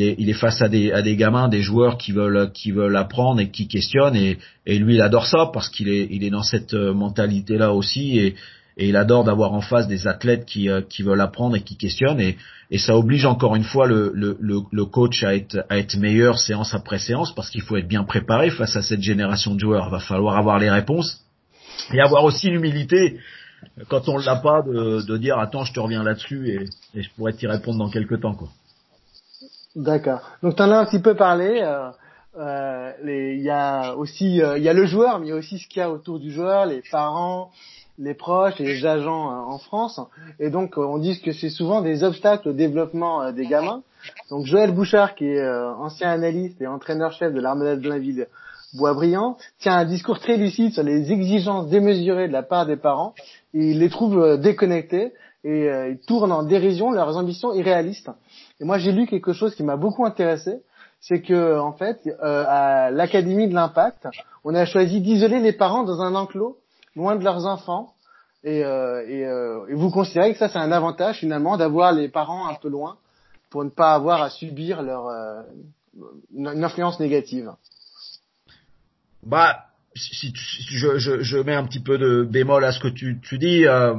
[0.02, 3.50] est il est face à des gamins, des joueurs qui veulent qui veulent apprendre et
[3.50, 6.72] qui questionnent et et lui il adore ça parce qu'il est il est dans cette
[6.72, 8.34] mentalité là aussi et
[8.76, 11.76] et il adore d'avoir en face des athlètes qui euh, qui veulent apprendre et qui
[11.76, 12.36] questionnent et
[12.70, 16.38] et ça oblige encore une fois le le le, coach à être à être meilleur
[16.38, 19.86] séance après séance parce qu'il faut être bien préparé face à cette génération de joueurs.
[19.88, 21.20] Il va falloir avoir les réponses
[21.92, 23.18] et avoir aussi l'humilité
[23.88, 27.10] quand on l'a pas de, de dire attends je te reviens là-dessus et, et je
[27.16, 28.48] pourrais t'y répondre dans quelques temps quoi.
[29.76, 30.20] D'accord.
[30.42, 31.60] Donc tu en as un petit peu parlé.
[31.62, 31.90] euh,
[32.38, 35.36] euh, Il y a aussi, euh, il y a le joueur, mais il y a
[35.36, 37.50] aussi ce qu'il y a autour du joueur, les parents,
[37.98, 40.00] les proches et les agents euh, en France.
[40.38, 43.82] Et donc, on dit que c'est souvent des obstacles au développement des gamins.
[44.30, 48.26] Donc, Joël Bouchard, qui est ancien analyste et entraîneur-chef de l'armada de Blainville
[48.74, 53.14] Boisbriand, tient un discours très lucide sur les exigences démesurées de la part des parents.
[53.52, 55.12] il les trouve déconnectés
[55.44, 58.10] et ils tournent en dérision leurs ambitions irréalistes.
[58.60, 60.62] Et moi, j'ai lu quelque chose qui m'a beaucoup intéressé
[61.02, 64.06] c'est que en fait, euh, à l'Académie de l'Impact,
[64.44, 66.56] on a choisi d'isoler les parents dans un enclos,
[66.96, 67.94] loin de leurs enfants.
[68.44, 72.48] Et, euh, et, euh, vous considérez que ça, c'est un avantage finalement d'avoir les parents
[72.48, 72.96] un peu loin
[73.50, 75.42] pour ne pas avoir à subir leur euh,
[76.34, 77.52] une influence négative.
[79.22, 83.20] Bah, si, je, je, je, mets un petit peu de bémol à ce que tu,
[83.20, 83.94] tu dis, euh,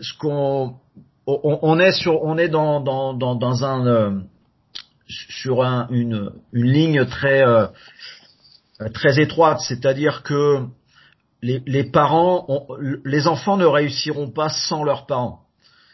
[0.00, 0.76] ce qu'on
[1.26, 4.20] on, on, est sur, on est dans dans dans, dans un euh,
[5.06, 7.66] sur un, une, une, ligne très euh,
[8.94, 10.66] très étroite, c'est-à-dire que
[11.42, 12.66] les, les parents, ont,
[13.04, 15.40] les enfants ne réussiront pas sans leurs parents.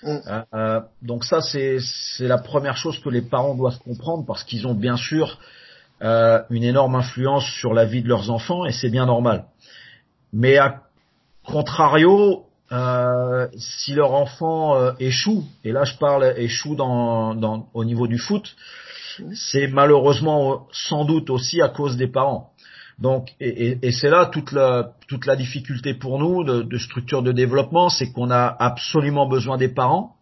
[0.02, 0.16] Mm.
[0.26, 1.80] Euh, euh, donc ça, c'est
[2.20, 5.38] la première chose que les parents doivent comprendre parce qu'ils ont bien sûr
[6.02, 9.46] euh, une énorme influence sur la vie de leurs enfants et c'est bien normal.
[10.32, 10.82] Mais à
[11.44, 17.84] contrario, euh, si leur enfant euh, échoue, et là je parle échoue dans, dans, au
[17.84, 18.54] niveau du foot,
[19.34, 22.52] c'est malheureusement sans doute aussi à cause des parents.
[22.98, 27.22] Donc, et, et, c'est là toute la, toute la difficulté pour nous de, de structure
[27.22, 30.16] de développement, c'est qu'on a absolument besoin des parents,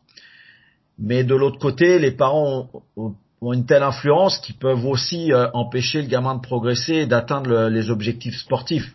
[0.98, 5.48] mais de l'autre côté, les parents ont, ont, une telle influence qu'ils peuvent aussi euh,
[5.54, 8.94] empêcher le gamin de progresser et d'atteindre les objectifs sportifs.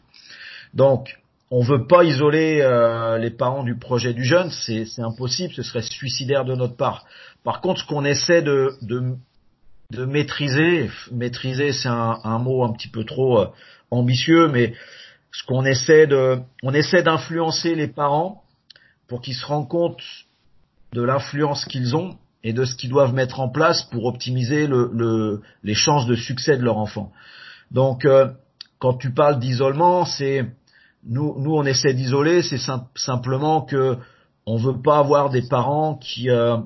[0.74, 1.17] Donc,
[1.50, 5.82] on veut pas isoler euh, les parents du projet du jeune, c'est impossible, ce serait
[5.82, 7.06] suicidaire de notre part.
[7.44, 9.15] Par contre, ce qu'on essaie de, de,
[9.91, 10.89] de maîtriser.
[11.12, 13.47] Maîtriser, c'est un, mot un petit peu trop euh,
[13.91, 14.73] ambitieux, mais
[15.32, 18.43] ce qu'on essaie de, on essaie d'influencer les parents
[19.08, 20.01] pour qu'ils se rendent compte
[20.93, 25.41] de l'influence qu'ils ont et de ce qu'ils doivent mettre en place pour optimiser le,
[25.63, 27.12] les chances de succès de leur enfant.
[27.69, 28.30] Donc, euh,
[28.80, 30.45] quand tu parles d'isolement, c'est
[31.04, 32.60] nous, nous on essaie d'isoler, c'est
[32.95, 33.97] simplement que
[34.45, 36.58] on veut pas avoir des parents qui euh,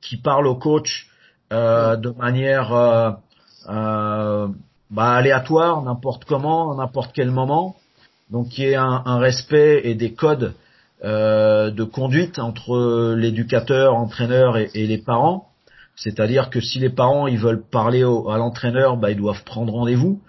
[0.00, 1.07] qui parlent au coach
[1.52, 3.10] euh, de manière euh,
[3.68, 4.48] euh,
[4.90, 7.76] bah, aléatoire, n'importe comment, n'importe quel moment.
[8.30, 10.54] Donc il y ait un, un respect et des codes
[11.04, 15.48] euh, de conduite entre l'éducateur, entraîneur et, et, les parents.
[15.96, 19.72] C'est-à-dire que si les parents ils veulent parler au, à l'entraîneur, bah, ils doivent prendre
[19.72, 20.20] rendez-vous.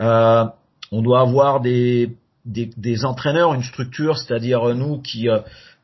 [0.00, 0.44] Euh,
[0.90, 5.28] on doit avoir des, des, des, entraîneurs, une structure, c'est-à-dire nous qui,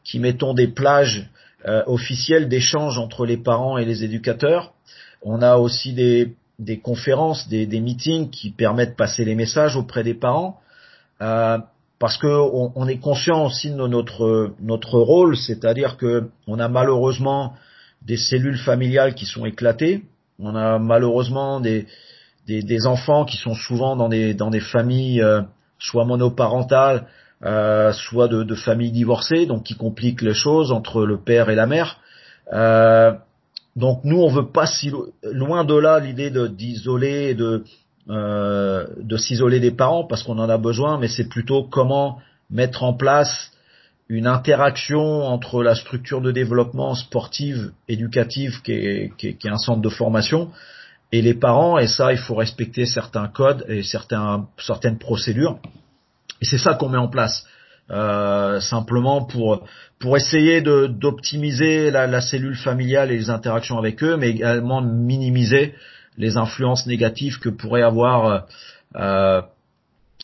[0.05, 1.29] qui mettons des plages
[1.67, 4.73] euh, officielle d'échange entre les parents et les éducateurs.
[5.23, 9.77] On a aussi des, des conférences, des, des, meetings qui permettent de passer les messages
[9.77, 10.61] auprès des parents,
[11.21, 11.59] euh,
[11.99, 17.55] parce que on, est conscient aussi de notre notre rôle, c'est-à-dire que on a malheureusement
[18.05, 20.03] des cellules familiales qui sont éclatées,
[20.41, 21.87] on a malheureusement des
[22.49, 25.43] des, des enfants qui sont souvent dans des dans des familles euh,
[25.79, 27.07] soit monoparentales,
[27.45, 31.55] euh, soit de, de, familles divorcées, donc qui compliquent les choses entre le père et
[31.55, 31.99] la mère.
[32.53, 33.13] Euh,
[33.77, 37.65] donc nous, on veut pas si loin de là l'idée d'isoler, de
[38.11, 42.19] euh, de s'isoler des parents parce qu'on en a besoin, mais c'est plutôt comment
[42.51, 43.53] mettre en place
[44.09, 49.81] une interaction entre la structure de développement sportive, éducative, qui est, qui est, un centre
[49.81, 50.51] de formation,
[51.13, 51.79] et les parents.
[51.79, 55.61] Et ça, il faut respecter certains codes et certains, certaines procédures.
[56.43, 57.47] Et c'est ça qu'on met en place.
[57.91, 59.67] Euh, simplement pour
[59.99, 64.83] pour essayer de d'optimiser la, la, cellule familiale et les interactions avec eux, mais également
[64.83, 65.75] de minimiser
[66.17, 68.47] les influences négatives que pourrait avoir
[68.97, 69.43] euh,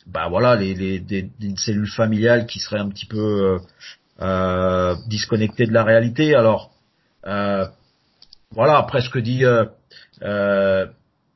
[0.07, 3.59] bah voilà les, les des, des, cellules familiales qui seraient un petit peu
[4.21, 6.35] euh, disconnectées de la réalité.
[6.35, 6.71] Alors
[7.27, 7.67] euh,
[8.53, 9.65] voilà après ce que dit euh,
[10.23, 10.87] euh,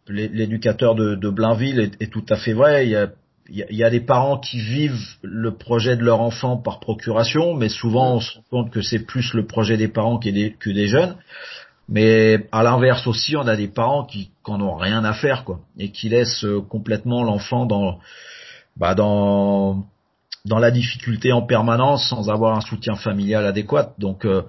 [0.09, 2.91] l'éducateur de, de Blainville est, tout à fait vrai.
[3.49, 7.69] Il y, a des parents qui vivent le projet de leur enfant par procuration, mais
[7.69, 11.17] souvent on se rend compte que c'est plus le projet des parents que des, jeunes.
[11.89, 15.61] Mais à l'inverse aussi, on a des parents qui n'en ont rien à faire, quoi,
[15.79, 17.99] et qui laissent euh, complètement l'enfant dans,
[18.77, 19.85] bah dans,
[20.45, 23.95] dans la difficulté en permanence sans avoir un soutien familial adéquat.
[23.99, 24.43] Donc euh,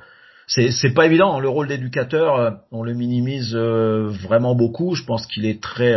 [0.48, 1.38] c'est pas évident.
[1.38, 1.40] Hein.
[1.40, 4.96] Le rôle d'éducateur, euh, on le minimise euh, vraiment beaucoup.
[4.96, 5.96] Je pense qu'il est très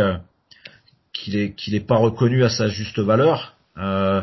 [1.17, 4.21] qu'il est qu'il est pas reconnu à sa juste valeur euh,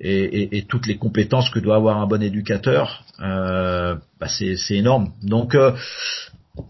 [0.00, 4.56] et, et, et, toutes les compétences que doit avoir un bon éducateur, euh, bah c'est
[4.56, 5.12] c'est énorme.
[5.22, 5.72] Donc euh,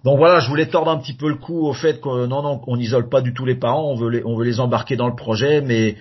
[0.04, 2.62] donc voilà, je voulais tordre un petit peu le coup au fait que non non
[2.66, 5.08] on n'isole pas du tout les parents, on veut les on veut les embarquer dans
[5.08, 5.96] le projet, mais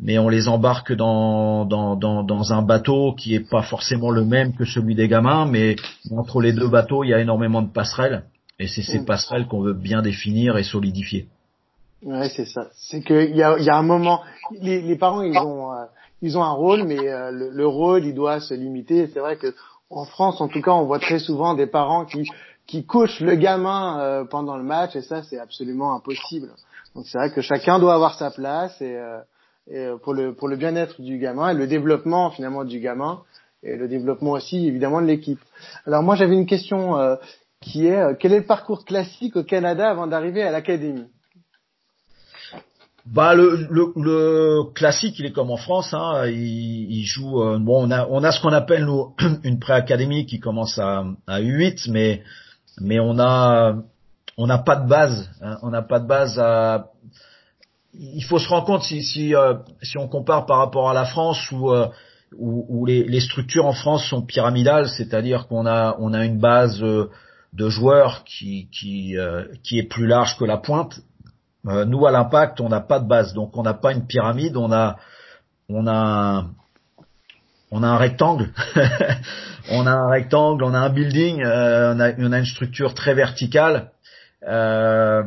[0.00, 4.24] mais on les embarque dans, dans, dans, dans un bateau qui est pas forcément le
[4.24, 5.74] même que celui des gamins, mais
[6.12, 8.22] entre les deux bateaux, il y a énormément de passerelles,
[8.60, 9.04] et c'est ces Mm.
[9.04, 11.26] passerelles qu'on veut bien définir et solidifier.
[12.02, 12.68] Ouais, c'est ça.
[12.74, 14.22] C'est qu'il y a, y a un moment,
[14.60, 15.84] les, les parents, ils ont, euh,
[16.22, 19.08] ils ont un rôle, mais euh, le, le rôle, il doit se limiter.
[19.08, 19.54] C'est vrai que
[19.90, 22.24] en France, en tout cas, on voit très souvent des parents qui,
[22.66, 26.50] qui couchent le gamin euh, pendant le match, et ça, c'est absolument impossible.
[26.94, 29.18] Donc c'est vrai que chacun doit avoir sa place et, euh,
[29.68, 33.22] et euh, pour le pour le bien-être du gamin et le développement finalement du gamin
[33.62, 35.40] et le développement aussi évidemment de l'équipe.
[35.86, 37.16] Alors moi, j'avais une question euh,
[37.60, 41.06] qui est quel est le parcours classique au Canada avant d'arriver à l'académie?
[43.10, 45.94] Bah le, le, le classique, il est comme en France.
[45.94, 47.42] Hein, il, il joue.
[47.42, 51.04] euh, bon, on a on a ce qu'on appelle nous une pré-académie qui commence à
[51.26, 52.22] à U8, mais
[52.80, 53.76] mais on a
[54.36, 55.30] on n'a pas de base.
[55.40, 56.88] hein, on n'a pas de base à.
[57.94, 61.06] Il faut se rendre compte si si euh, si on compare par rapport à la
[61.06, 61.88] France où euh,
[62.36, 66.38] où, où les, les structures en France sont pyramidales, c'est-à-dire qu'on a on a une
[66.38, 67.08] base euh,
[67.54, 71.00] de joueurs qui qui euh, qui est plus large que la pointe.
[71.66, 74.56] Euh, nous à l'impact, on n'a pas de base, donc on n'a pas une pyramide,
[74.56, 74.96] on a
[75.68, 76.46] on a
[77.70, 78.50] on a un rectangle,
[79.70, 82.94] on a un rectangle, on a un building, euh, on, a, on a une structure
[82.94, 83.90] très verticale
[84.46, 85.24] euh,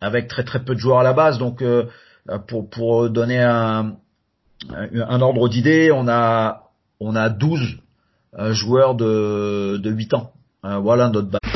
[0.00, 1.38] avec très très peu de joueurs à la base.
[1.38, 1.86] Donc euh,
[2.46, 3.96] pour pour donner un
[4.70, 7.60] un ordre d'idée, on a on a 12
[8.38, 10.32] euh, joueurs de de 8 ans.
[10.64, 11.55] Euh, voilà notre base.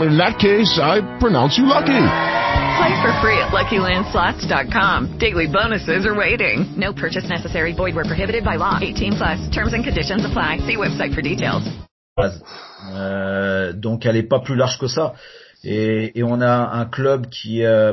[0.00, 1.94] In that case, I pronounce you lucky.
[1.94, 5.18] Play for free at LuckyLandSlots.com.
[5.18, 6.66] Daily bonuses are waiting.
[6.76, 7.72] No purchase necessary.
[7.72, 8.78] Void where prohibited by law.
[8.82, 9.54] 18 plus.
[9.54, 10.58] Terms and conditions apply.
[10.66, 11.62] See website for details.
[12.92, 15.14] Euh, donc elle est pas plus large que ça.
[15.62, 17.92] Et, et on a un club qui euh,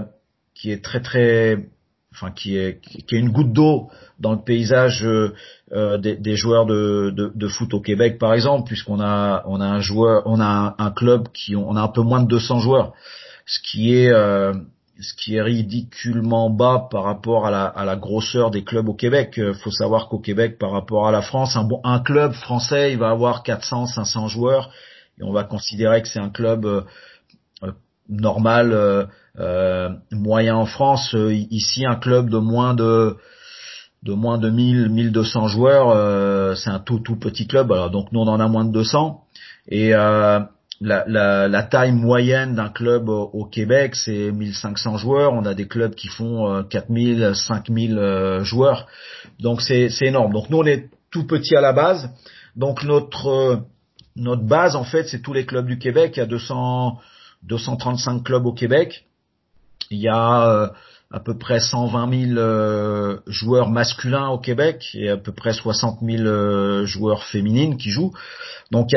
[0.56, 1.58] qui est très très,
[2.14, 3.90] enfin qui est qui est une goutte d'eau
[4.20, 5.34] dans le paysage euh,
[5.72, 9.62] euh, des, des joueurs de, de, de foot au Québec par exemple, puisqu'on a on
[9.62, 12.60] a un joueur, on a un, club qui on a un peu moins de 200
[12.60, 12.94] joueurs,
[13.46, 14.54] ce qui est euh,
[15.02, 18.94] ce qui est ridiculement bas par rapport à la, à la grosseur des clubs au
[18.94, 19.38] Québec.
[19.38, 22.92] Euh, faut savoir qu'au Québec, par rapport à la France, un, bon, un club français,
[22.92, 24.72] il va avoir 400, 500 joueurs,
[25.20, 26.82] et on va considérer que c'est un club euh,
[27.64, 27.72] euh,
[28.10, 29.08] normal,
[30.12, 31.14] moyen en France.
[31.16, 33.16] Euh, ici, un club de moins de
[34.04, 37.72] de moins de 1000, 1200 joueurs, euh, c'est un tout tout petit club.
[37.72, 39.22] Alors donc nous on en a moins de 200
[39.68, 40.40] et euh,
[40.82, 45.34] la, la, la taille moyenne d'un club au, Québec, c'est 1500 joueurs.
[45.34, 48.88] On a des clubs qui font euh, 4000, 5000 euh, joueurs.
[49.40, 50.34] Donc c'est énorme.
[50.34, 52.10] Donc nous on est tout petit à la base.
[52.56, 53.58] Donc notre euh,
[54.16, 56.14] notre base en fait, c'est tous les clubs du Québec.
[56.18, 56.98] Il y a 200
[57.44, 59.06] 235 clubs au Québec.
[59.92, 60.68] Il y a euh,
[61.12, 66.00] à peu près 120 000 euh, joueurs masculins au Québec et à peu près 60
[66.02, 68.14] 000 euh, joueurs féminines qui jouent.
[68.72, 68.90] Donc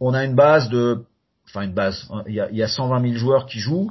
[0.00, 1.02] on a une base de,
[1.48, 3.90] enfin une base, il y a, il y a 120 000 joueurs qui jouent.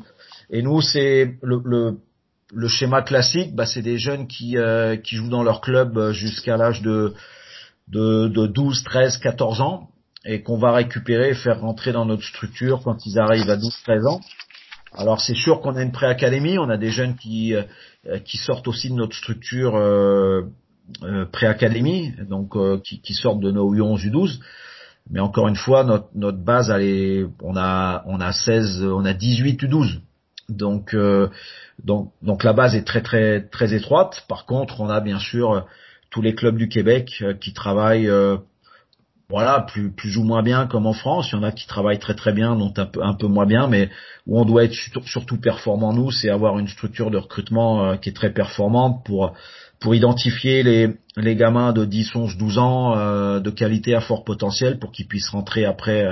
[0.49, 1.97] Et nous c'est le, le,
[2.53, 6.55] le schéma classique, bah, c'est des jeunes qui, euh, qui jouent dans leur club jusqu'à
[6.55, 7.13] l'âge de,
[7.89, 9.89] de, de 12, 13, 14 ans
[10.23, 13.75] et qu'on va récupérer et faire rentrer dans notre structure quand ils arrivent à 12,
[13.83, 14.21] 13 ans.
[14.97, 17.63] Alors c'est sûr qu'on a une pré-académie, on a des jeunes qui euh,
[18.19, 20.43] qui sortent aussi de notre structure euh,
[21.03, 24.39] euh, pré-académie, donc euh, qui, sortent de nos U11, U12.
[25.09, 29.05] Mais encore une fois, notre, notre base, elle est, on a on a 16, on
[29.05, 29.99] a 18 U12.
[30.49, 30.95] Donc
[31.83, 34.25] donc donc la base est très très très étroite.
[34.29, 35.65] Par contre, on a bien sûr
[36.11, 38.11] tous les clubs du Québec qui travaillent
[39.29, 41.29] voilà, plus, ou moins bien comme en France.
[41.31, 43.45] Il y en a qui travaillent très très bien, donc un peu, un peu moins
[43.45, 43.89] bien, mais
[44.27, 48.09] où on doit être surtout performant nous, c'est avoir une structure de recrutement euh, qui
[48.09, 49.33] est très performante pour
[49.93, 54.91] identifier les gamins de 10, 11, 12 ans euh, de qualité à fort potentiel pour
[54.91, 56.07] qu'ils puissent rentrer après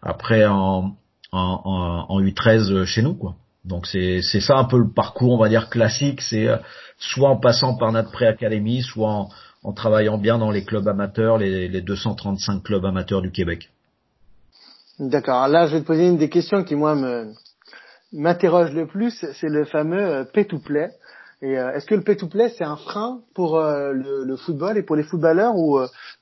[0.00, 0.96] après en
[1.32, 3.36] en, en, en U13 chez nous quoi.
[3.64, 6.22] Donc c'est c'est ça un peu le parcours, on va dire classique.
[6.22, 6.56] C'est euh,
[6.98, 9.28] soit en passant par notre pré-académie, soit en,
[9.62, 13.70] en, travaillant bien dans les clubs amateurs, les, les 235 clubs amateurs du Québec.
[14.98, 15.48] D'accord.
[15.48, 17.32] Là, je vais te poser une des questions qui moi me
[18.12, 20.90] m'interroge le plus, c'est le fameux euh, pay to play.
[21.42, 24.76] Et euh, est-ce que le pay to play c'est un frein pour le, le, football
[24.76, 25.78] et pour les footballeurs ou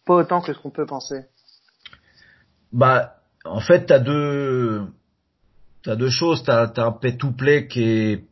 [0.06, 1.24] pas autant que ce qu'on peut penser?
[2.72, 3.14] Bah,
[3.44, 4.86] en fait, t'as deux
[5.82, 8.24] T'as deux choses, t'as as un pay-to-play qui est,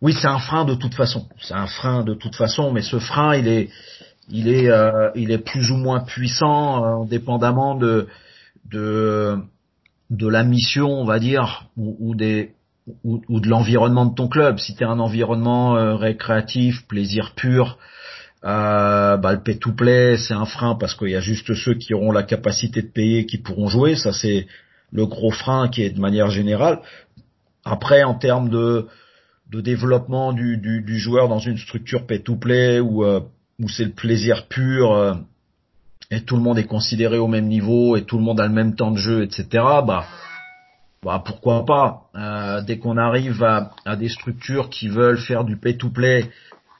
[0.00, 1.28] oui, c'est un frein de toute façon.
[1.40, 3.70] C'est un frein de toute façon, mais ce frein, il est,
[4.30, 8.06] il est, euh, il est plus ou moins puissant, euh, dépendamment de,
[8.70, 9.36] de,
[10.10, 12.52] de la mission, on va dire, ou, ou des,
[13.04, 14.58] ou, ou, de l'environnement de ton club.
[14.58, 17.78] Si tu un environnement euh, récréatif, plaisir pur,
[18.44, 22.12] euh, bah, le pay-to-play, c'est un frein parce qu'il y a juste ceux qui auront
[22.12, 23.96] la capacité de payer qui pourront jouer.
[23.96, 24.46] Ça, c'est
[24.92, 26.80] le gros frein qui est de manière générale.
[27.64, 28.86] Après, en termes de,
[29.50, 33.20] de développement du, du, du joueur dans une structure pay-to-play où, euh,
[33.60, 35.14] où c'est le plaisir pur euh,
[36.10, 38.52] et tout le monde est considéré au même niveau et tout le monde a le
[38.52, 39.46] même temps de jeu, etc.
[39.52, 40.06] Bah,
[41.02, 42.02] bah pourquoi pas.
[42.16, 46.30] Euh, dès qu'on arrive à, des structures qui veulent faire du pay-to-play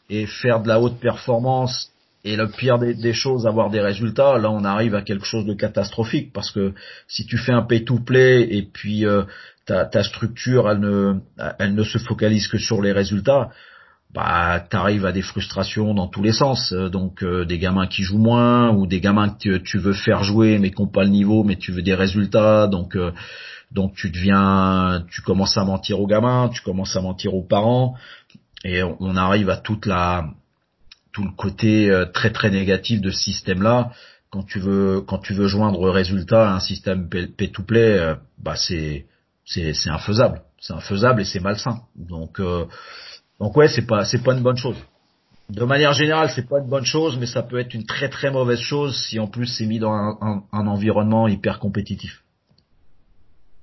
[0.08, 1.92] et faire de la haute performance
[2.24, 5.54] et le pire des, choses, avoir des résultats, là on arrive à quelque chose de
[5.54, 6.74] catastrophique parce que
[7.08, 9.22] si tu fais un pay-to-play et puis euh,
[9.64, 13.50] ta, structure elle ne se focalise que sur les résultats,
[14.12, 16.72] bah t'arrives à des frustrations dans tous les sens.
[16.72, 20.58] Donc euh, des gamins qui jouent moins ou des gamins que tu, veux faire jouer
[20.58, 22.66] mais qui n'ont pas le niveau mais tu veux des résultats.
[22.66, 23.12] Donc euh,
[23.70, 27.94] donc tu deviens, tu commences à mentir aux gamins, tu commences à mentir aux parents
[28.64, 30.24] et on arrive à toute la
[31.12, 33.92] tout le côté euh, très très négatif de ce système-là.
[34.30, 38.14] Quand tu veux quand tu veux joindre résultat à un système pay to play, euh,
[38.38, 39.06] bah c'est
[39.44, 41.80] c'est c'est infaisable, c'est infaisable et c'est malsain.
[41.96, 42.66] Donc euh,
[43.40, 44.76] donc ouais, c'est pas c'est pas une bonne chose.
[45.48, 48.30] De manière générale, c'est pas une bonne chose, mais ça peut être une très très
[48.30, 52.22] mauvaise chose si en plus c'est mis dans un, un, environnement hyper compétitif.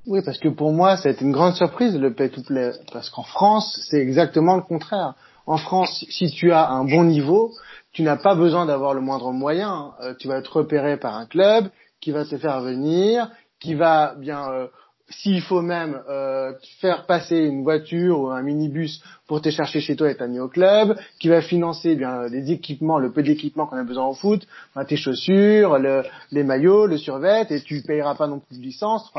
[0.05, 3.23] Oui, parce que pour moi, c'est une grande surprise le pay to play, parce qu'en
[3.23, 5.13] France, c'est exactement le contraire.
[5.45, 7.53] En France, si tu as un bon niveau,
[7.93, 9.93] tu n'as pas besoin d'avoir le moindre moyen.
[10.01, 11.69] Euh, tu vas être repéré par un club
[12.01, 14.67] qui va te faire venir, qui va bien euh,
[15.10, 19.95] s'il faut même euh, faire passer une voiture ou un minibus pour te chercher chez
[19.95, 23.68] toi et t'amener au club, qui va financer eh bien les équipements, le peu d'équipements
[23.68, 24.45] qu'on a besoin au foot,
[24.88, 29.12] tes chaussures, le, les maillots, le survêt, et tu payeras pas non plus de licence.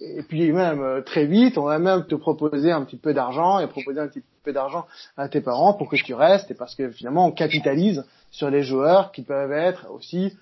[0.00, 3.60] et puis même euh, très vite, on va même te proposer un petit peu d'argent
[3.60, 4.86] et proposer un petit peu d'argent
[5.16, 8.62] à tes parents pour que tu restes, et parce que finalement on capitalise sur les
[8.62, 10.32] joueurs qui peuvent être aussi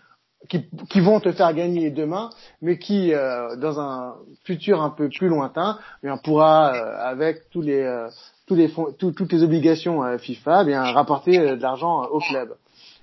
[0.48, 2.30] qui, qui, vont te faire gagner demain,
[2.62, 4.14] mais qui, euh, dans un
[4.44, 8.08] futur un peu plus lointain, eh bien, pourra, euh, avec tous les, euh,
[8.46, 12.54] tous les fonds, toutes les obligations FIFA, eh bien, rapporter de l'argent au club.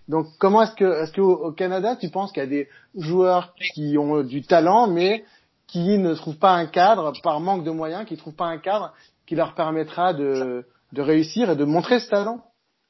[0.07, 3.97] Donc, comment est-ce que, est-ce qu'au Canada, tu penses qu'il y a des joueurs qui
[3.97, 5.23] ont du talent, mais
[5.67, 8.57] qui ne trouvent pas un cadre par manque de moyens, qui ne trouvent pas un
[8.57, 8.93] cadre
[9.25, 12.41] qui leur permettra de, de réussir et de montrer ce talent,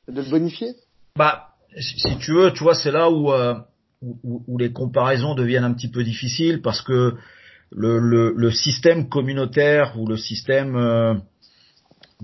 [0.07, 0.75] de le bonifier?
[1.15, 3.31] Bah, si tu veux, tu vois, c'est là où
[4.24, 7.16] où, où, les comparaisons deviennent un petit peu difficiles parce que
[7.72, 11.16] le, le, le système communautaire ou le système euh,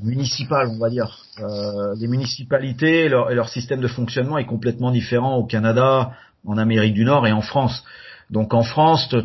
[0.04, 4.46] municipal, on va dire, euh, les municipalités et leur, et leur, système de fonctionnement est
[4.46, 6.12] complètement différent au Canada,
[6.46, 7.84] en Amérique du Nord et en France.
[8.30, 9.18] Donc en France, tu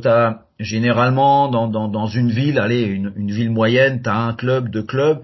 [0.59, 4.71] généralement dans, dans, dans, une ville, allez, une, une ville moyenne, tu as un club,
[4.71, 5.21] deux clubs.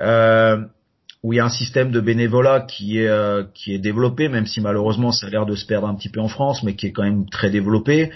[0.00, 0.64] Euh,
[1.22, 4.46] où il y a un système de bénévolat qui est euh, qui est développé, même
[4.46, 6.86] si malheureusement ça a l'air de se perdre un petit peu en France, mais qui
[6.86, 8.12] est quand même très développé.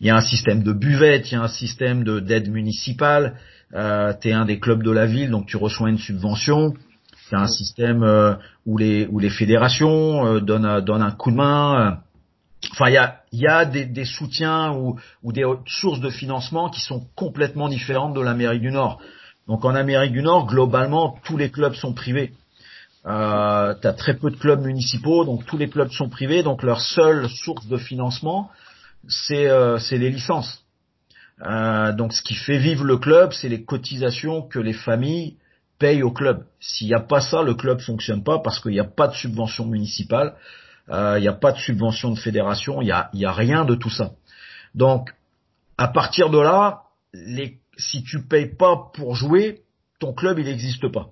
[0.00, 3.36] Il y a un système de buvette, il y a un système de d'aide municipale.
[3.74, 6.74] Euh, tu es un des clubs de la ville, donc tu reçois une subvention.
[7.32, 8.34] As un système euh,
[8.66, 11.98] où les où les fédérations euh, donnent donnent un coup de main.
[12.72, 16.68] Enfin, il y a y a des, des soutiens ou ou des sources de financement
[16.68, 19.00] qui sont complètement différentes de l'Amérique du Nord.
[19.48, 22.32] Donc en Amérique du Nord, globalement, tous les clubs sont privés.
[23.06, 26.62] Euh, tu as très peu de clubs municipaux, donc tous les clubs sont privés, donc
[26.62, 28.50] leur seule source de financement,
[29.08, 30.64] c'est euh, les licences.
[31.42, 35.36] Euh, donc ce qui fait vivre le club, c'est les cotisations que les familles
[35.78, 36.44] payent au club.
[36.60, 39.14] S'il n'y a pas ça, le club fonctionne pas parce qu'il n'y a pas de
[39.14, 40.34] subvention municipale,
[40.88, 43.66] euh, il n'y a pas de subvention de fédération, il n'y a, y a rien
[43.66, 44.12] de tout ça.
[44.74, 45.10] Donc
[45.76, 49.62] à partir de là, les si tu payes pas pour jouer,
[50.00, 51.10] ton club il n'existe pas.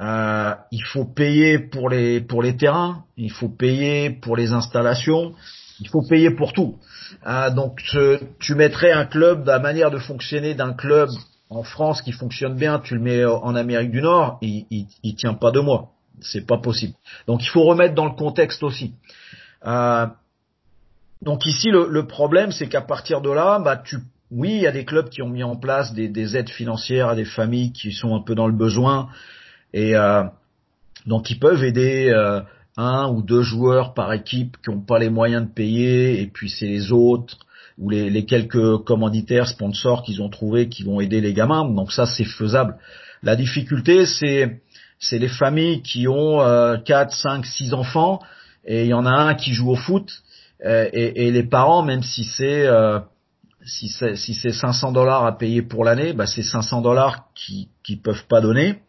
[0.00, 5.34] Euh, il faut payer pour les pour les terrains, il faut payer pour les installations,
[5.78, 6.78] il faut payer pour tout.
[7.26, 7.82] Euh, donc
[8.38, 11.10] tu mettrais un club, la manière de fonctionner d'un club
[11.50, 15.16] en France qui fonctionne bien, tu le mets en Amérique du Nord, il, il, il
[15.16, 15.90] tient pas deux mois.
[16.22, 16.94] C'est pas possible.
[17.26, 18.94] Donc il faut remettre dans le contexte aussi.
[19.66, 20.06] Euh,
[21.20, 23.98] donc ici le, le problème c'est qu'à partir de là, bah tu,
[24.30, 27.08] oui il y a des clubs qui ont mis en place des, des, aides financières
[27.08, 29.08] à des familles qui sont un peu dans le besoin
[29.72, 30.24] et euh,
[31.06, 32.40] donc ils peuvent aider euh,
[32.76, 36.48] un ou deux joueurs par équipe qui n'ont pas les moyens de payer et puis
[36.50, 37.38] c'est les autres
[37.78, 41.64] ou les, quelques commanditaires sponsors qu'ils ont trouvé qui vont aider les gamins.
[41.64, 42.76] Donc ça c'est faisable.
[43.22, 44.60] La difficulté c'est
[44.98, 48.20] c'est les familles qui ont euh, 4, 5, 6 enfants
[48.66, 50.10] et il y en a un qui joue au foot
[50.64, 53.00] euh, et, et, les parents, même si c'est euh,
[53.64, 57.68] si c'est si c'est 500 dollars à payer pour l'année, bah c'est 500 dollars qui
[57.84, 58.82] qui peuvent pas donner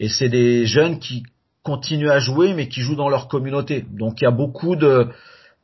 [0.00, 1.24] et c'est des jeunes qui
[1.62, 3.84] continuent à jouer mais qui jouent dans leur communauté.
[3.90, 5.08] Donc il y a beaucoup de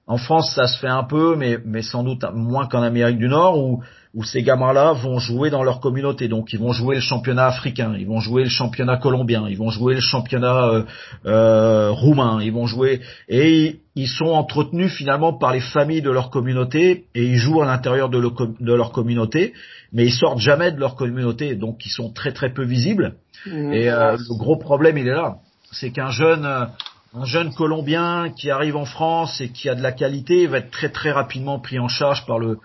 [0.07, 3.29] en France, ça se fait un peu, mais, mais sans doute moins qu'en Amérique du
[3.29, 3.83] Nord, où,
[4.15, 6.27] où ces gamins-là vont jouer dans leur communauté.
[6.27, 9.71] Donc, ils vont jouer le championnat africain, ils vont jouer le championnat colombien, ils vont
[9.71, 10.83] jouer le championnat euh,
[11.25, 16.31] euh, roumain, ils vont jouer et ils sont entretenus finalement par les familles de leur
[16.31, 18.21] communauté et ils jouent à l'intérieur de,
[18.61, 19.55] de, leur communauté,
[19.93, 23.15] mais ils sortent jamais de leur communauté, donc ils sont très très peu visibles.
[23.47, 23.73] Mmh.
[23.73, 25.37] Et euh, le gros problème, il est là,
[25.71, 26.47] c'est qu'un jeune
[27.15, 30.71] un jeune Colombien qui arrive en France et qui a de la qualité va être
[30.71, 32.59] très très rapidement pris en charge par le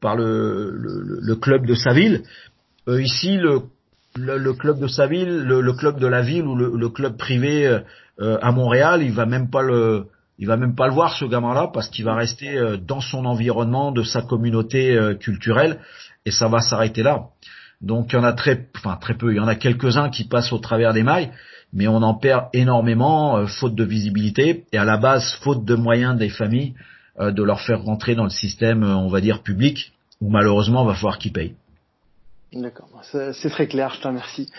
[0.00, 2.22] par le, le, club de sa ville.
[2.86, 3.62] Euh, ici, le,
[4.14, 8.38] le, club de sa ville, le, club de la ville ou le, club privé euh,
[8.42, 10.06] à Montréal, il va même pas le
[10.38, 13.24] il va même pas le voir ce gamin-là parce qu'il va rester euh, dans son
[13.24, 15.80] environnement, de sa communauté euh, culturelle
[16.24, 17.28] et ça va s'arrêter là.
[17.80, 20.24] Donc il y en a très, enfin très peu, il y en a quelques-uns qui
[20.24, 21.30] passent au travers des mailles,
[21.72, 25.74] mais on en perd énormément euh, faute de visibilité et à la base faute de
[25.74, 26.74] moyens des familles
[27.18, 30.82] euh, de leur faire rentrer dans le système, euh, on va dire public, où malheureusement
[30.82, 31.54] on va falloir qu'ils payent.
[32.52, 34.50] D'accord, c'est très clair, je te remercie.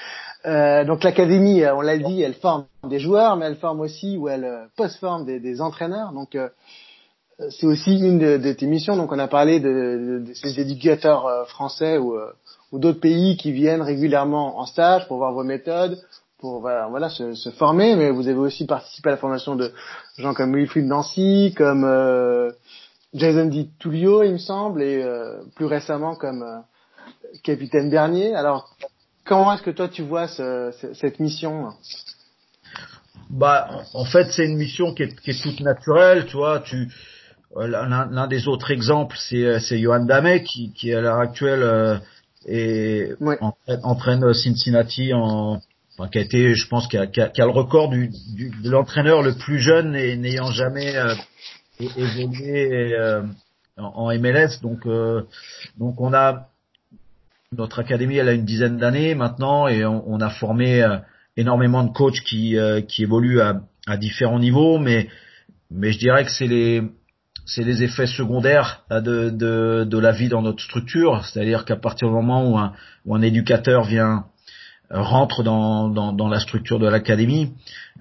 [0.46, 4.28] Euh, donc l'académie, on l'a dit, elle forme des joueurs, mais elle forme aussi ou
[4.28, 6.14] elle post-forme des, des, entraîneurs.
[6.14, 6.38] Donc
[7.50, 8.98] c'est aussi une de, de, tes missions.
[8.98, 12.16] Donc on a parlé de, de éducateurs français ou,
[12.72, 15.98] ou d'autres pays qui viennent régulièrement en stage pour voir vos méthodes,
[16.40, 19.74] pour voilà, se, se, former, mais vous avez aussi participé à la formation de
[20.18, 22.52] gens comme Wilfried Nancy, comme euh,
[23.14, 26.60] Jason Di Tullio, il me semble, et euh, plus récemment comme euh,
[27.44, 28.36] Capitaine Bernier.
[28.36, 28.76] Alors,
[29.26, 31.70] comment est-ce que toi tu vois ce, cette mission
[33.30, 36.60] Bah, en fait, c'est une mission qui est, qui est, toute naturelle, tu vois.
[36.60, 36.92] Tu
[37.56, 42.02] euh, l'un des autres exemples, c'est c'est Johan Damet qui, qui à l'heure actuelle
[42.46, 43.16] est,
[43.84, 45.62] entraîne Cincinnati en
[45.98, 49.22] enfin, qui a été, je pense, qui a, qui le record du, du de l'entraîneur
[49.24, 51.16] le plus jeune et n'ayant jamais euh,
[51.80, 53.24] évolué euh,
[53.78, 54.62] en, en, MLS.
[54.62, 55.24] Donc, euh,
[55.78, 56.50] donc on a
[57.52, 60.98] notre académie, elle a une dizaine d'années maintenant et on, on a formé euh,
[61.38, 65.08] énormément de coachs qui, euh, qui évoluent à, à différents niveaux, mais
[65.70, 66.82] mais je dirais que c'est les
[67.46, 72.10] c'est les effets secondaires de, de, de la vie dans notre structure, c'est-à-dire qu'à partir
[72.10, 72.74] du moment où un,
[73.06, 74.26] où un éducateur vient
[74.90, 77.54] rentre dans, dans, dans la structure de l'académie.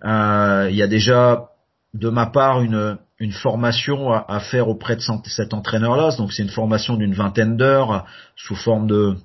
[0.05, 1.49] Euh, il y a déjà
[1.95, 6.14] de ma part une, une formation à, à faire auprès de cet entraîneur-là.
[6.16, 8.07] Donc c'est une formation d'une vingtaine d'heures
[8.37, 9.16] sous forme de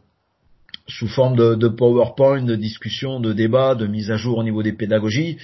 [0.87, 4.61] sous forme de, de, PowerPoint, de discussion, de débat, de mise à jour au niveau
[4.63, 5.37] des pédagogies.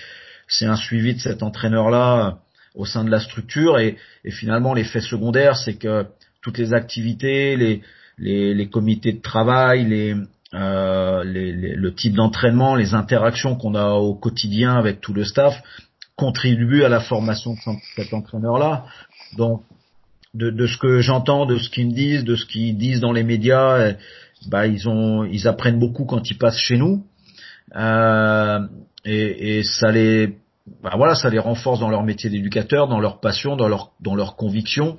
[0.48, 2.40] C'est un suivi de cet entraîneur-là
[2.76, 6.06] au sein de la structure et, et finalement l'effet secondaire, c'est que
[6.42, 7.82] toutes les activités, les,
[8.18, 10.16] les, les comités de travail, les,
[10.54, 15.62] euh, le type d'entraînement, les interactions qu'on a au quotidien avec tout le staff
[16.16, 17.60] contribuent à la formation de
[17.96, 18.86] cet entraîneur-là.
[19.38, 19.62] Donc,
[20.34, 23.24] de, ce que j'entends, de ce qu'ils me disent, de ce qu'ils disent dans les
[23.24, 23.94] médias, euh,
[24.48, 27.04] bah ils apprennent beaucoup quand ils passent chez nous,
[27.76, 28.60] euh,
[29.06, 30.38] et, ça les,
[30.84, 34.98] bah voilà, ça les renforce dans leur métier d'éducateur, dans leur passion, dans leur, conviction.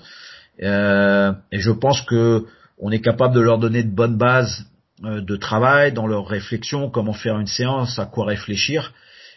[0.63, 2.47] Euh, et je pense que
[2.79, 4.67] on est capable de leur donner de bonnes bases
[5.03, 8.93] de travail, dans leur réflexion, comment faire une séance, à quoi réfléchir.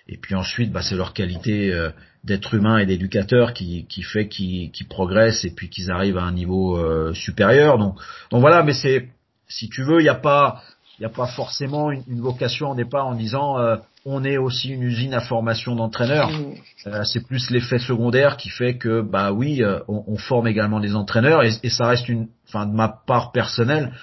[0.07, 1.91] Et puis ensuite, bah, c'est leur qualité euh,
[2.23, 6.33] d'être humain et d'éducateur qui, qui fait qu'ils progressent et puis qu'ils arrivent à un
[6.33, 7.77] niveau euh, supérieur.
[7.77, 7.95] Donc,
[8.31, 9.09] donc voilà, mais c'est,
[9.47, 10.61] si tu veux, il n'y a pas,
[10.99, 13.57] il a pas forcément une, une, vocation au départ en disant
[14.03, 16.29] on est aussi une usine à formation d'entraîneurs.
[16.31, 17.03] Mmh.
[17.05, 21.43] c'est plus l'effet secondaire qui fait que bah oui, on, on, forme également des entraîneurs
[21.43, 23.93] et, et ça reste une, enfin de ma part personnelle,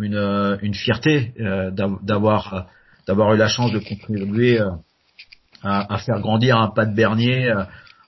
[0.00, 2.66] une, euh, une fierté euh, d'avoir
[3.06, 4.70] d'avoir eu la chance de contribuer euh,
[5.62, 7.52] à, à, faire grandir un pas de Bernier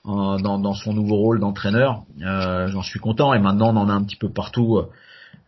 [0.05, 2.03] dans, dans, son nouveau rôle d'entraîneur.
[2.19, 4.81] J'en suis content et maintenant on en a un petit peu partout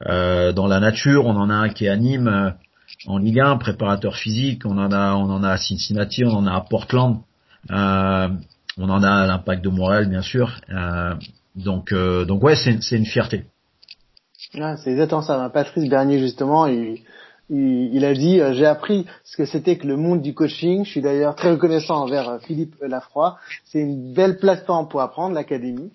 [0.02, 1.26] dans la nature.
[1.26, 2.54] On en a un qui Nîmes
[3.08, 4.66] en Ligue 1, préparateur physique.
[4.66, 7.22] On en a, on en a à Cincinnati, on en a à Portland.
[7.72, 8.30] Euh,
[8.78, 10.60] on en a l'Impact de Montréal, bien sûr.
[10.70, 11.16] Euh,
[11.56, 13.46] donc, euh, donc ouais, c'est une fierté.
[14.60, 15.50] Ah, c'est exactement ça.
[15.50, 17.02] Patrice Bernier, justement, il,
[17.50, 20.86] il, il a dit euh, j'ai appris ce que c'était que le monde du coaching.
[20.86, 23.38] Je suis d'ailleurs très reconnaissant envers euh, Philippe Lafroy.
[23.66, 25.92] C'est une belle plateforme pour apprendre l'académie.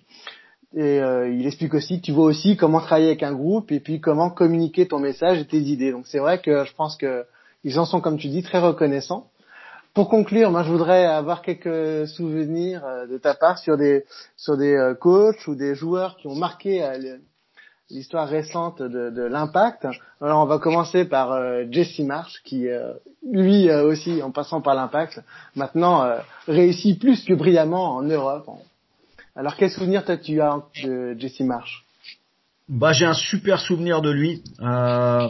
[0.73, 3.99] Et euh, il explique aussi tu vois aussi comment travailler avec un groupe et puis
[3.99, 5.91] comment communiquer ton message et tes idées.
[5.91, 7.25] Donc c'est vrai que je pense que
[7.63, 9.27] ils en sont, comme tu dis, très reconnaissants.
[9.93, 14.05] Pour conclure, moi je voudrais avoir quelques souvenirs euh, de ta part sur des
[14.37, 16.81] sur des coachs ou des joueurs qui ont marqué
[17.91, 19.87] l'histoire récente de, de l'impact.
[20.21, 21.37] Alors on va commencer par
[21.71, 22.67] Jesse Marsh qui
[23.29, 25.21] lui aussi en passant par l'impact
[25.55, 26.09] maintenant
[26.47, 28.47] réussit plus que brillamment en Europe,
[29.35, 31.85] alors quel souvenir toi tu as de Jesse Marsh?
[32.67, 34.43] Bah, j'ai un super souvenir de lui.
[34.61, 35.27] Euh,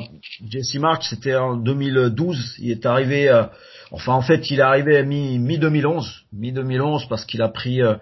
[0.49, 2.55] Jesse March, c'était en 2012.
[2.59, 3.43] Il est arrivé, euh,
[3.91, 7.81] enfin en fait, il est arrivé mi mi 2011, mi 2011 parce qu'il a pris,
[7.81, 7.95] euh,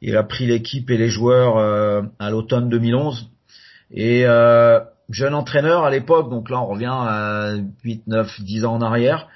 [0.00, 3.28] il a pris l'équipe et les joueurs euh, à l'automne 2011.
[3.94, 8.74] Et euh, jeune entraîneur à l'époque, donc là on revient à 8, 9, 10 ans
[8.74, 9.28] en arrière.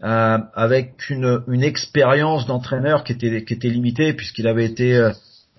[0.00, 5.10] avec une, une expérience d'entraîneur qui était qui était limitée puisqu'il avait été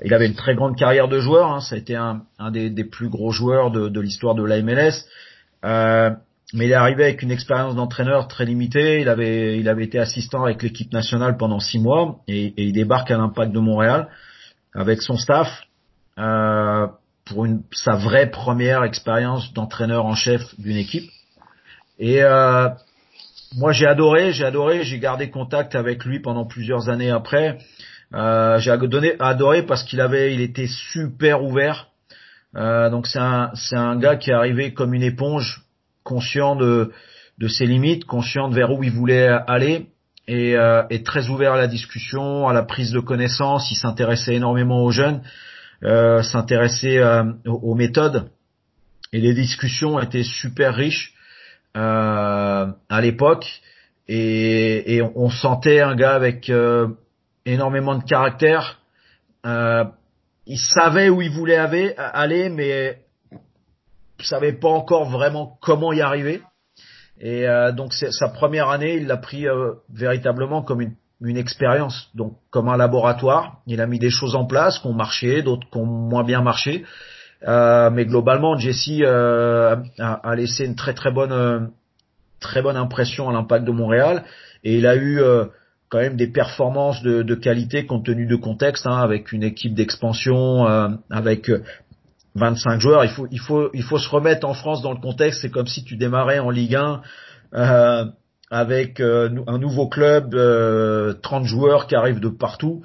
[0.03, 1.51] il avait une très grande carrière de joueur.
[1.51, 1.59] Hein.
[1.61, 4.61] Ça a été un, un des, des, plus gros joueurs de, de l'histoire de la
[4.61, 5.05] MLS.
[5.65, 6.11] Euh,
[6.53, 9.01] mais il est arrivé avec une expérience d'entraîneur très limitée.
[9.01, 12.73] Il avait, il avait été assistant avec l'équipe nationale pendant six mois et, et il
[12.73, 14.07] débarque à l'Impact de Montréal
[14.73, 15.47] avec son staff
[16.17, 16.87] euh,
[17.29, 21.09] pour une, sa vraie première expérience d'entraîneur en chef d'une équipe.
[21.99, 22.69] Et euh,
[23.55, 27.59] moi j'ai adoré, j'ai adoré, j'ai gardé contact avec lui pendant plusieurs années après.
[28.13, 31.87] Euh, j'ai adoré parce qu'il avait, il était super ouvert.
[32.55, 35.61] Euh, donc c'est un, c'est un gars qui est arrivé comme une éponge,
[36.03, 36.91] conscient de,
[37.37, 39.87] de ses limites, conscient de vers où il voulait aller
[40.27, 43.69] et, euh, et très ouvert à la discussion, à la prise de connaissances.
[43.71, 45.21] Il s'intéressait énormément aux jeunes,
[45.83, 48.29] euh, s'intéressait euh, aux, méthodes
[49.13, 51.13] et les discussions étaient super riches
[51.77, 53.45] euh, à l'époque
[54.07, 56.51] et, et on, sentait un gars avec
[57.45, 58.79] énormément de caractère.
[59.45, 59.85] Euh,
[60.45, 61.57] il savait où il voulait
[61.97, 63.01] aller, mais
[64.19, 66.41] savait pas encore vraiment comment y arriver.
[67.19, 72.09] Et euh, donc sa première année, il l'a pris euh, véritablement comme une, une, expérience,
[72.15, 73.57] donc comme un laboratoire.
[73.67, 76.41] Il a mis des choses en place qui ont marché, d'autres qui ont moins bien
[76.41, 76.85] marché.
[77.47, 81.71] Euh, mais globalement, Jesse euh, a, a, laissé une très très bonne
[82.39, 84.23] très bonne impression à l'impact de Montréal
[84.63, 85.21] et il a eu
[85.89, 89.73] quand même des performances de, de qualité compte tenu de contexte, hein, avec une équipe
[89.73, 91.51] d'expansion, euh, avec
[92.35, 93.03] 25 euh, joueurs.
[93.03, 95.41] Il faut, il faut, il faut se remettre en France dans le contexte.
[95.41, 97.01] C'est comme si tu démarrais en Ligue 1
[97.55, 98.05] euh,
[98.49, 100.35] avec euh, un nouveau club,
[101.21, 102.81] 30 joueurs qui arrivent de partout.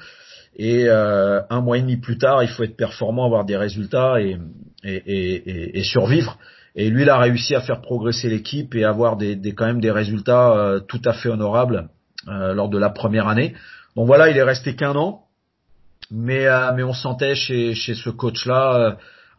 [0.57, 4.39] Et un mois et demi plus tard, il faut être performant, avoir des résultats et,
[4.85, 6.39] et, et, et survivre.
[6.77, 9.81] Et lui, il a réussi à faire progresser l'équipe et avoir des, des, quand même
[9.81, 11.89] des résultats tout à fait honorables
[12.27, 13.55] euh, lors de la première année.
[13.97, 15.25] Donc voilà, il est resté qu'un an,
[16.11, 18.93] mais euh, mais on sentait chez chez ce coach là euh,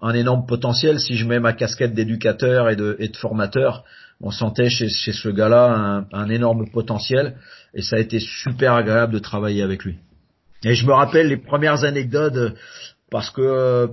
[0.04, 1.00] un énorme potentiel.
[1.00, 3.84] Si je mets ma casquette d'éducateur et de et de formateur,
[4.22, 7.36] on sentait chez ce gars-là un, énorme potentiel
[7.74, 9.98] et ça a été super agréable de travailler avec lui.
[10.64, 12.56] Et je me rappelle les premières anecdotes
[13.12, 13.90] parce que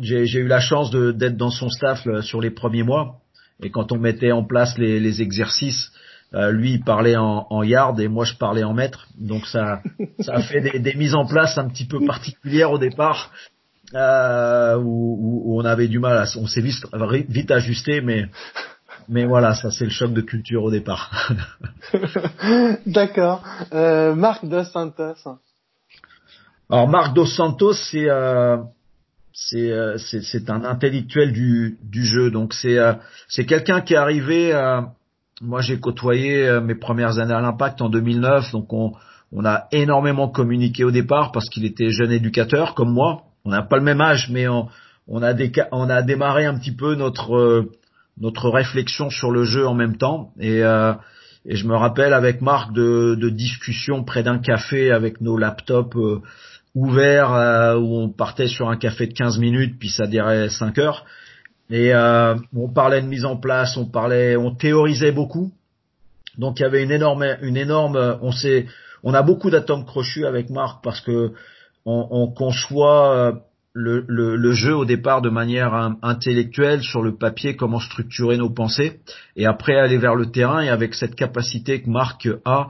[0.00, 3.20] j'ai eu la chance d'être dans son staff sur les premiers mois
[3.62, 5.92] et quand on mettait en place les, exercices
[6.34, 9.82] euh, lui il parlait en, yard et moi je parlais en mètre, donc ça
[10.28, 13.32] a fait des, mises en place un petit peu particulières au départ
[13.94, 16.86] euh, où, où, on avait du mal, à, on s'est vite,
[17.28, 18.26] vite ajusté, mais
[19.08, 21.32] mais voilà, ça c'est le choc de culture au départ.
[22.86, 23.42] D'accord.
[23.72, 25.16] Euh, Marc Dos Santos.
[26.70, 28.58] Alors Marc Dos Santos, c'est euh,
[29.32, 32.94] c'est euh, c'est un intellectuel du du jeu, donc c'est euh,
[33.28, 34.52] c'est quelqu'un qui est arrivé
[35.40, 38.92] moi, j'ai côtoyé euh, mes premières années à l'Impact en 2009, donc on,
[39.32, 43.22] on a énormément communiqué au départ parce qu'il était jeune éducateur comme moi.
[43.46, 44.68] On n'a pas le même âge, mais on,
[45.08, 45.32] on, a
[45.72, 47.72] on a démarré un petit peu notre euh,
[48.20, 50.32] notre réflexion sur le jeu en même temps.
[50.38, 50.92] Et, euh,
[51.44, 55.96] et je me rappelle avec Marc de, de discussions près d'un café avec nos laptops
[56.74, 61.06] ouverts où on partait sur un café de 15 minutes puis ça dirait 5 heures.
[61.70, 65.52] Et euh, on parlait de mise en place, on parlait, on théorisait beaucoup.
[66.36, 68.66] Donc il y avait une énorme, une énorme, on sait,
[69.04, 71.32] on a beaucoup d'atomes crochus avec Marc parce que
[71.86, 73.32] on, on conçoit euh,
[73.72, 78.50] le, le, le, jeu au départ de manière intellectuelle sur le papier, comment structurer nos
[78.50, 79.00] pensées,
[79.36, 82.68] et après aller vers le terrain et avec cette capacité que Marc a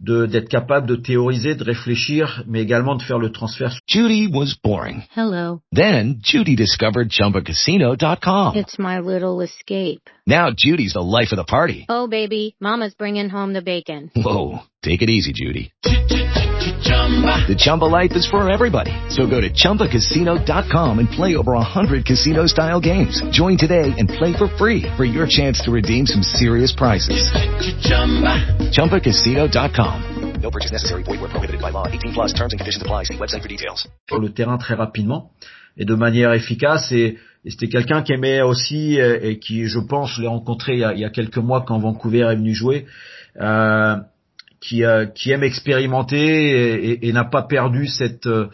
[0.00, 3.76] d'être capable de théoriser, de réfléchir, mais également de faire le transfert.
[3.86, 5.02] Judy was boring.
[5.14, 5.60] Hello.
[5.72, 8.56] Then Judy discovered ChumbaCasino.com.
[8.56, 10.08] It's my little escape.
[10.26, 11.84] Now Judy's the life of the party.
[11.88, 14.10] Oh baby, Mama's bringing home the bacon.
[14.16, 15.72] Whoa, take it easy, Judy.
[16.82, 18.92] The Chumba life is for everybody.
[19.08, 23.20] So go to ChumbaCasino.com and play over 100 casino-style games.
[23.32, 27.32] Join today and play for free for your chance to redeem some serious prizes.
[28.70, 30.40] ChumbaCasino.com.
[30.40, 31.02] No purchase necessary.
[31.02, 31.86] Void where prohibited by law.
[31.86, 33.04] 18 plus terms and conditions apply.
[33.04, 33.86] See website for details.
[34.08, 35.32] Sur le terrain très rapidement
[35.76, 40.12] et de manière efficace et, et c'était quelqu'un qui aimait aussi et qui, je pense,
[40.12, 42.54] je l'ai rencontré il y, a, il y, a, quelques mois quand Vancouver est venu
[42.54, 42.86] jouer.
[43.40, 43.96] Euh,
[44.60, 44.82] qui,
[45.14, 48.48] qui aime expérimenter et, n'a pas perdu cette, euh,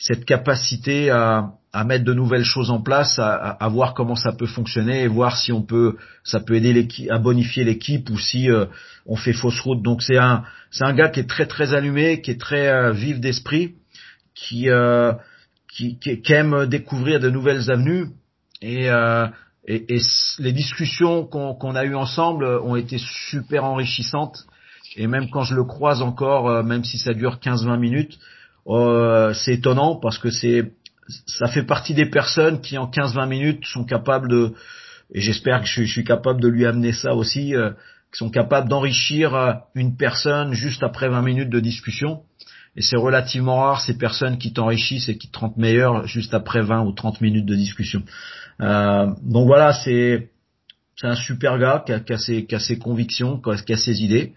[0.00, 1.52] cette capacité à,
[1.86, 5.52] mettre de nouvelles choses en place, à, voir comment ça peut fonctionner et voir si
[5.52, 8.64] on peut, ça peut aider l'équipe à bonifier l'équipe ou si euh,
[9.06, 9.82] on fait fausse route.
[9.82, 10.42] Donc c'est un,
[10.72, 13.76] c'est un gars qui est très très allumé, qui est très euh, vif d'esprit,
[14.34, 15.12] qui, euh,
[15.70, 18.06] qui, qui, aime découvrir de nouvelles avenues
[18.62, 19.98] et, et,
[20.38, 24.46] les discussions qu'on a eues ensemble ont été super enrichissantes
[24.96, 28.18] et même quand je le croise encore, euh, même si ça dure 15-20 minutes,
[28.66, 30.72] euh, c'est étonnant parce que c'est
[31.26, 34.54] ça fait partie des personnes qui en 15-20 minutes sont capables de
[35.12, 37.70] et j'espère que je, suis capable de lui amener ça aussi, euh,
[38.12, 42.22] qui sont capables d'enrichir euh, une personne juste après 20 minutes de discussion.
[42.76, 46.62] Et c'est relativement rare ces personnes qui t'enrichissent et qui te rendent meilleur juste après
[46.62, 48.02] 20 ou 30 minutes de discussion.
[48.60, 50.30] Euh, donc voilà, c'est
[50.96, 54.34] c'est un super gars qui a, ses, qui a ses convictions, qui a ses idées.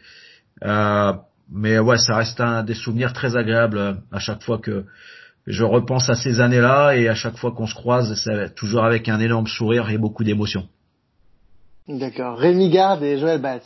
[0.63, 1.13] Euh,
[1.51, 4.85] mais ouais, ça reste un des souvenirs très agréables euh, à chaque fois que
[5.45, 9.09] je repense à ces années-là et à chaque fois qu'on se croise, c'est toujours avec
[9.09, 10.67] un énorme sourire et beaucoup d'émotion.
[11.87, 12.37] D'accord.
[12.37, 13.65] Rémi Garde et Joël Batz.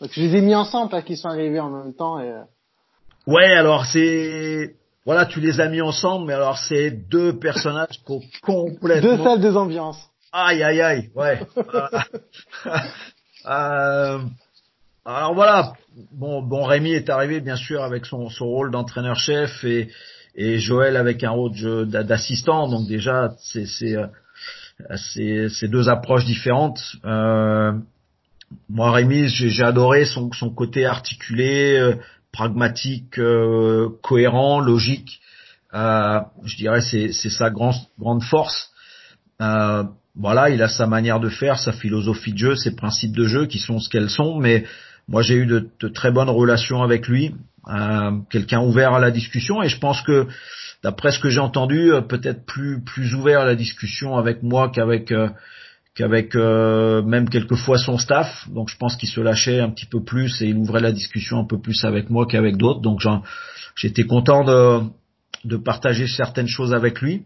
[0.00, 2.20] Donc je les ai mis ensemble parce qu'ils sont arrivés en même temps.
[2.20, 2.30] Et...
[2.30, 2.42] Euh,
[3.26, 8.00] ouais, alors c'est voilà, tu les as mis ensemble, mais alors c'est deux personnages
[8.42, 10.10] complètement deux salles, deux ambiances.
[10.32, 11.40] Aïe aïe aïe, ouais.
[13.46, 14.18] euh,
[15.06, 15.74] alors voilà,
[16.12, 19.88] bon, bon Rémi est arrivé bien sûr avec son, rôle d'entraîneur-chef et,
[20.34, 21.52] et Joël avec un rôle
[21.86, 22.68] d'assistant.
[22.68, 23.66] Donc déjà, c'est
[24.96, 26.80] c'est deux approches différentes.
[27.04, 27.72] Euh,
[28.68, 31.94] moi, Rémi, j'ai adoré son, côté articulé, euh,
[32.32, 35.20] pragmatique, euh, cohérent, logique.
[35.72, 38.72] Euh, je dirais c'est sa grande force.
[39.40, 39.84] Euh,
[40.14, 43.46] voilà, il a sa manière de faire, sa philosophie de jeu, ses principes de jeu
[43.46, 44.64] qui sont ce qu'elles sont, mais
[45.08, 47.34] moi, j'ai eu de, très bonnes relations avec lui,
[47.68, 50.26] euh, quelqu'un ouvert à la discussion, et je pense que,
[50.82, 54.68] d'après ce que j'ai entendu, euh, peut-être plus plus ouvert à la discussion avec moi
[54.68, 55.28] qu'avec euh,
[55.94, 58.48] qu'avec euh, même quelquefois son staff.
[58.50, 61.38] Donc, je pense qu'il se lâchait un petit peu plus et il ouvrait la discussion
[61.38, 62.80] un peu plus avec moi qu'avec d'autres.
[62.80, 63.00] Donc,
[63.76, 64.44] j'étais content
[65.44, 67.24] de partager certaines choses avec lui.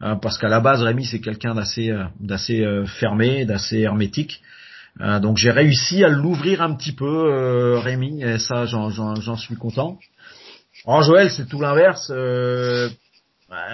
[0.00, 4.40] parce qu'à la base, Rémi, c'est quelqu'un d'assez fermé, d'assez hermétique.
[5.00, 9.56] Euh, donc j'ai réussi à l'ouvrir un petit peu, euh, Rémi, et ça j'en suis
[9.56, 9.98] content.
[10.86, 12.10] En Joël, c'est tout l'inverse.
[12.14, 12.88] Euh,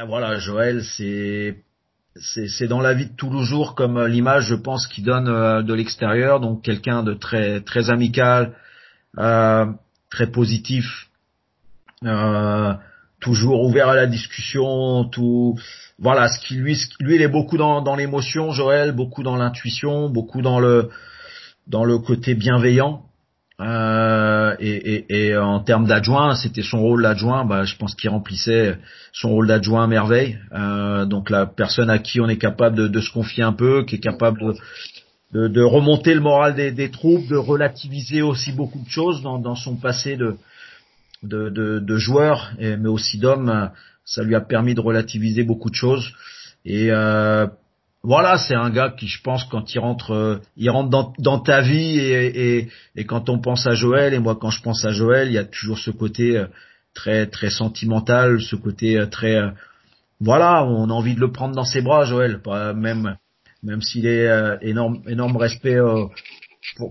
[0.06, 1.62] voilà, Joël, c'est
[2.16, 5.62] c'est dans la vie de tous les jours comme l'image, je pense, qui donne euh,
[5.62, 6.40] de l'extérieur.
[6.40, 8.54] Donc quelqu'un de très très amical,
[9.16, 11.08] très positif,
[13.20, 15.56] toujours ouvert à la discussion, tout.
[15.98, 20.10] Voilà, ce qui lui, lui, il est beaucoup dans, dans l'émotion, Joël, beaucoup dans l'intuition,
[20.10, 20.90] beaucoup dans le
[21.66, 23.02] dans le côté bienveillant.
[23.60, 27.44] Euh, et, et, et, en termes d'adjoint, c'était son rôle d'adjoint.
[27.44, 28.76] Bah, je pense qu'il remplissait
[29.12, 30.38] son rôle d'adjoint à merveille.
[30.52, 33.84] Euh, donc la personne à qui on est capable de, de, se confier un peu,
[33.84, 34.54] qui est capable
[35.32, 39.38] de, de, remonter le moral des, des, troupes, de relativiser aussi beaucoup de choses dans,
[39.38, 40.36] dans son passé de,
[41.22, 43.70] de, joueur, mais aussi d'homme.
[44.04, 46.12] Ça lui a permis de relativiser beaucoup de choses.
[46.64, 47.46] Et euh,
[48.04, 51.60] voilà, c'est un gars qui, je pense, quand il rentre, euh, il rentre dans, ta
[51.60, 52.68] vie et,
[53.06, 55.44] quand on pense à Joël, et moi quand je pense à Joël, il y a
[55.44, 56.46] toujours ce côté euh,
[56.94, 59.38] très très sentimental, ce côté euh, très,
[60.20, 62.40] voilà, on a envie de le prendre dans ses bras, Joël,
[62.74, 63.16] même
[63.62, 64.28] même s'il est
[64.62, 65.78] énorme énorme respect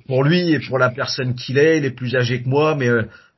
[0.07, 2.89] pour, lui et pour la personne qu'il est, il est plus âgé que moi, mais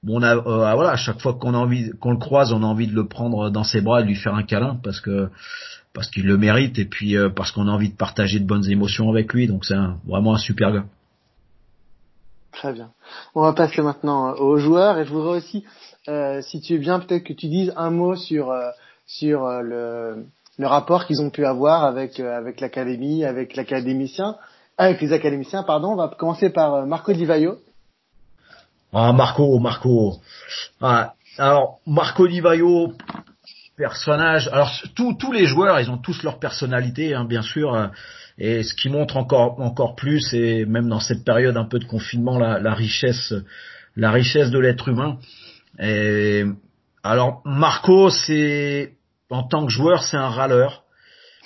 [0.03, 2.87] bon, on voilà, à chaque fois qu'on a envie, qu'on le croise, on a envie
[2.87, 5.29] de le prendre dans ses bras et de lui faire un câlin parce que
[5.93, 8.69] parce qu'il le mérite et puis euh, parce qu'on a envie de partager de bonnes
[8.69, 9.47] émotions avec lui.
[9.47, 9.75] Donc c'est
[10.05, 10.85] vraiment un super gars.
[12.53, 12.91] Très bien.
[13.35, 15.65] On va passer maintenant euh, aux joueurs et je voudrais aussi,
[16.07, 18.69] euh, si tu es bien, peut-être que tu dises un mot sur euh,
[19.05, 20.25] sur le
[20.57, 24.35] le rapport qu'ils ont pu avoir avec avec l'académie, avec l'académicien,
[24.77, 25.89] avec les académiciens, pardon.
[25.89, 27.57] On va commencer par Marco Di Vaio.
[28.93, 30.17] Ah Marco, Marco.
[30.79, 32.93] Ah, alors Marco Di Vaio,
[33.75, 34.47] personnage.
[34.51, 37.91] Alors tous les joueurs, ils ont tous leur personnalité, hein, bien sûr.
[38.37, 41.85] Et ce qui montre encore encore plus, et même dans cette période un peu de
[41.85, 43.33] confinement, la, la richesse
[43.95, 45.17] la richesse de l'être humain.
[45.79, 46.43] Et
[47.03, 48.93] alors Marco, c'est
[49.29, 50.83] en tant que joueur, c'est un râleur,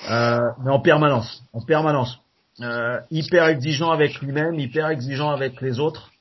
[0.09, 2.19] euh, mais en permanence, en permanence,
[2.61, 6.11] euh, hyper exigeant avec lui-même, hyper exigeant avec les autres.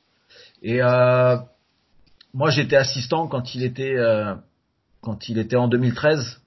[0.62, 1.36] Et euh,
[2.34, 4.34] moi, j'étais assistant quand il était euh,
[5.07, 6.40] quand il était en 2013.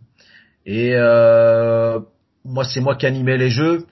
[0.65, 1.97] Et euh,
[2.43, 3.85] moi, c'est moi qui animais les jeux.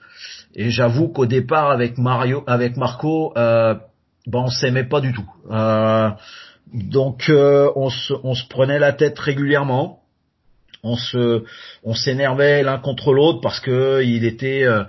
[0.54, 3.74] Et j'avoue qu'au départ, avec Mario, avec Marco, euh,
[4.26, 5.30] ben on s'aimait pas du tout.
[5.50, 6.10] Euh,
[6.74, 10.02] donc euh, on, se, on se prenait la tête régulièrement.
[10.82, 11.44] On se,
[11.82, 14.84] on s'énervait l'un contre l'autre parce que il était, euh,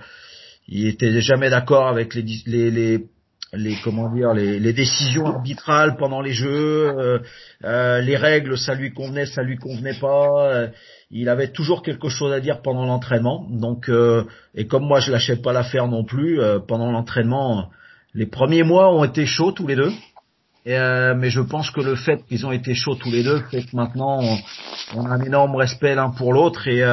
[0.68, 3.06] il était jamais d'accord avec les, les, les
[3.54, 7.20] les comment dire les, les, décisions arbitrales pendant les jeux, euh,
[7.64, 10.52] euh, les règles, ça lui convenait, ça lui convenait pas.
[10.52, 10.68] Euh,
[11.12, 13.48] il avait toujours quelque chose à dire pendant l'entraînement.
[13.50, 13.90] Donc
[14.54, 17.70] et comme moi je lâchais pas l'affaire non plus pendant l'entraînement,
[18.14, 19.92] les premiers mois ont été chauds tous les deux.
[20.68, 20.78] Et,
[21.18, 23.76] mais je pense que le fait qu'ils ont été chauds tous les deux fait que
[23.76, 24.38] maintenant on,
[24.98, 26.84] on a un énorme respect l'un pour l'autre et,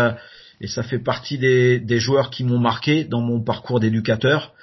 [0.62, 4.54] et ça fait partie des, des joueurs qui m'ont marqué dans mon parcours d'éducateur.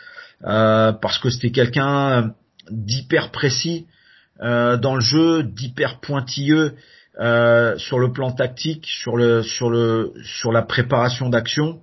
[0.46, 2.34] Euh, parce que c'était quelqu'un
[2.70, 3.88] d'hyper précis
[4.42, 6.76] euh, dans le jeu, d'hyper pointilleux
[7.20, 11.80] euh, sur le plan tactique, sur le sur le sur la préparation d'action.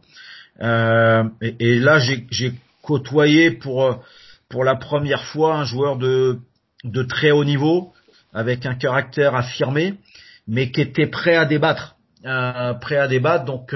[0.61, 2.53] Et, et, là, j'ai
[2.83, 4.05] côtoyé pour
[4.51, 6.39] pour la première fois un joueur de
[6.85, 7.95] de très haut niveau
[8.35, 9.95] avec un caractère affirmé,
[10.47, 13.45] mais qui était prêt à débattre, prêt à débattre.
[13.45, 13.75] Donc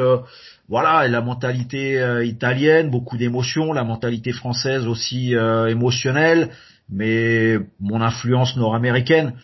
[0.69, 6.51] voilà, la mentalité euh, italienne, beaucoup d'émotions, la mentalité française aussi euh, émotionnelle,
[6.89, 9.35] mais mon influence nord-américaine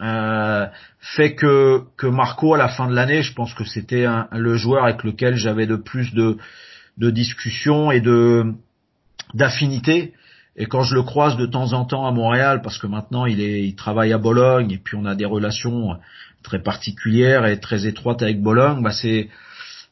[0.00, 0.66] euh,
[1.00, 4.84] fait que que Marco à la fin de l'année, je pense que c'était le joueur
[4.84, 6.38] avec lequel j'avais le plus de
[6.98, 8.54] de discussions et de
[9.34, 10.14] d'affinité.
[10.56, 13.40] Et quand je le croise de temps en temps à Montréal, parce que maintenant il
[13.40, 15.96] est, il travaille à Bologne et puis on a des relations
[16.42, 19.28] très particulières et très étroites avec Bologne, bah c'est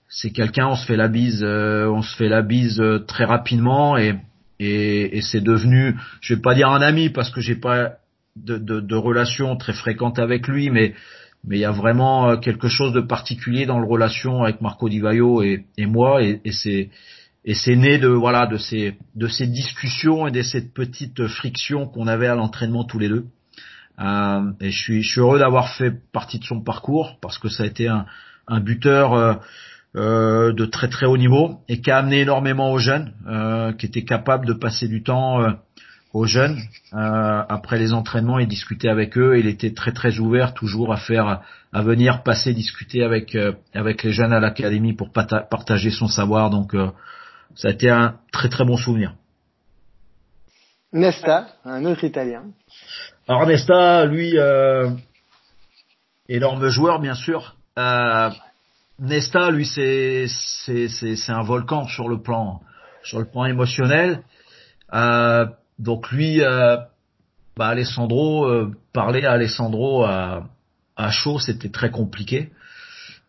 [0.09, 3.25] c'est quelqu'un, on se fait la bise, euh, on se fait la bise euh, très
[3.25, 4.17] rapidement et
[4.61, 7.93] et, et c'est devenu, je vais pas dire un ami parce que j'ai pas
[8.35, 10.95] de, de, de relation très fréquente avec lui, mais
[11.45, 14.89] mais il y a vraiment euh, quelque chose de particulier dans le relation avec Marco
[14.89, 16.91] Di Vaio et, et moi et, et c'est
[17.45, 21.87] et c'est né de voilà de ces de ces discussions et de cette petite friction
[21.87, 23.27] qu'on avait à l'entraînement tous les deux.
[24.01, 27.49] Euh, et je suis je suis heureux d'avoir fait partie de son parcours parce que
[27.49, 28.07] ça a été un
[28.47, 29.35] un buteur euh,
[29.97, 33.87] euh, de très très haut niveau et qui a amené énormément aux jeunes, euh, qui
[33.87, 35.53] était capable de passer du temps euh,
[36.13, 36.59] aux jeunes
[36.93, 39.39] après les entraînements et discuter avec eux.
[39.39, 41.43] Il était très très ouvert toujours à faire,
[41.73, 43.37] à venir passer discuter avec
[43.75, 46.49] avec les jeunes à l'académie pour partager son savoir.
[46.49, 46.75] Donc
[47.55, 49.15] ça a été un très très bon souvenir.
[50.95, 52.45] Nesta, un autre Italien.
[53.29, 54.39] Alors Nesta, lui,
[56.31, 57.57] énorme joueur bien sûr.
[57.79, 58.31] Euh,
[58.99, 62.63] Nesta, lui, c'est c'est un volcan sur le plan
[63.03, 64.23] sur le plan émotionnel.
[64.95, 65.47] Euh,
[65.79, 66.79] donc lui, euh,
[67.55, 70.45] bah Alessandro, euh, parler à Alessandro à,
[70.97, 72.51] à chaud, c'était très compliqué.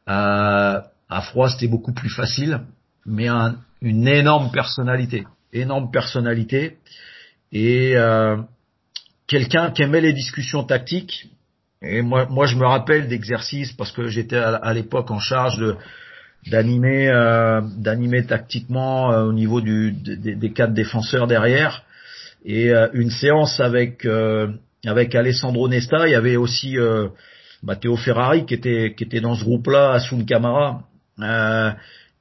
[0.07, 0.79] Euh,
[1.09, 2.61] à froid, c'était beaucoup plus facile,
[3.05, 6.77] mais un, une énorme personnalité, énorme personnalité
[7.51, 8.37] et euh,
[9.29, 11.29] quelqu'un qui aimait les discussions tactiques
[11.81, 15.75] et moi, moi, je me rappelle d'exercices parce que j'étais à, l'époque en charge de
[16.47, 21.83] d'animer euh, d'animer tactiquement euh, au niveau du, des, des quatre défenseurs derrière.
[22.43, 24.05] Et euh, une séance avec
[24.85, 26.77] avec Alessandro Nesta, il y avait aussi
[27.63, 30.83] Matteo Ferrari qui était qui était dans ce groupe-là, Asun Camara.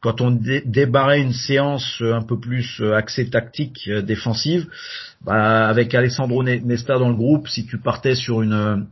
[0.00, 0.30] Quand on
[0.64, 4.66] débarrait une séance un peu plus axée tactique défensive,
[5.22, 8.86] bah, avec Alessandro Nesta dans le groupe, si tu partais sur une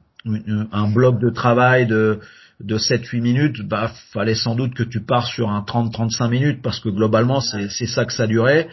[0.72, 2.18] un bloc de travail de
[2.58, 6.80] de 7-8 minutes, bah fallait sans doute que tu pars sur un 30-35 minutes parce
[6.80, 8.68] que globalement c'est c'est ça que ça durait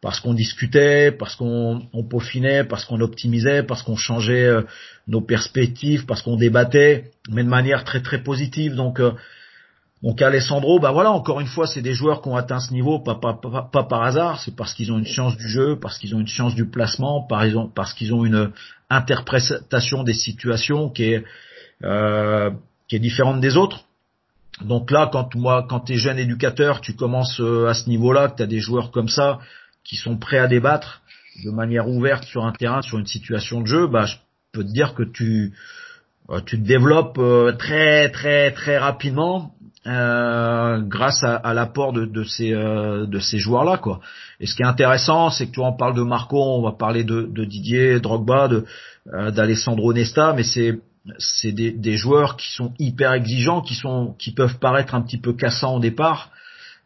[0.00, 4.62] parce qu'on discutait, parce qu'on on peaufinait, parce qu'on optimisait, parce qu'on changeait euh,
[5.06, 8.74] nos perspectives, parce qu'on débattait, mais de manière très très positive.
[8.74, 9.12] Donc euh,
[10.02, 13.00] donc Alessandro, bah voilà, encore une fois, c'est des joueurs qui ont atteint ce niveau
[13.00, 16.26] pas, par hasard, c'est parce qu'ils ont une science du jeu, parce qu'ils ont une
[16.26, 17.26] science du placement,
[17.74, 18.50] parce qu'ils ont une
[18.88, 21.24] interprétation des situations qui est,
[21.84, 22.50] euh,
[22.88, 23.84] qui est différente des autres.
[24.62, 28.36] donc là, quand moi, quand t'es jeune éducateur, tu commences euh, à ce niveau-là, que
[28.38, 29.38] t'as des joueurs comme ça
[29.84, 31.02] qui sont prêts à débattre
[31.44, 34.16] de manière ouverte sur un terrain, sur une situation de jeu, bah je
[34.52, 35.52] peux te dire que tu
[36.46, 39.52] tu te développes euh, très très très rapidement
[39.86, 44.00] euh, grâce à, l'apport de, ces de ces joueurs là quoi.
[44.38, 47.02] Et ce qui est intéressant, c'est que tu en parles de Marco, on va parler
[47.02, 48.66] de, Didier Drogba, de
[49.06, 50.78] d'Alessandro Nesta, mais c'est
[51.18, 55.18] c'est des, des, joueurs qui sont hyper exigeants, qui sont qui peuvent paraître un petit
[55.18, 56.30] peu cassants au départ,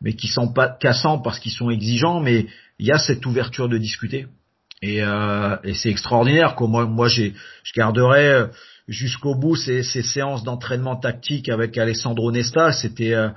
[0.01, 2.47] mais qui sont pas cassants parce qu'ils sont exigeants, mais
[2.79, 4.27] il y a cette ouverture de discuter
[4.85, 6.55] et, euh, et c'est extraordinaire.
[6.55, 6.69] Quoi.
[6.69, 8.47] Moi, moi, j'ai, je garderai euh,
[8.89, 12.73] jusqu'au bout ces, ces séances d'entraînement tactique avec Alessandro Nesta.
[12.73, 13.29] C'était, euh,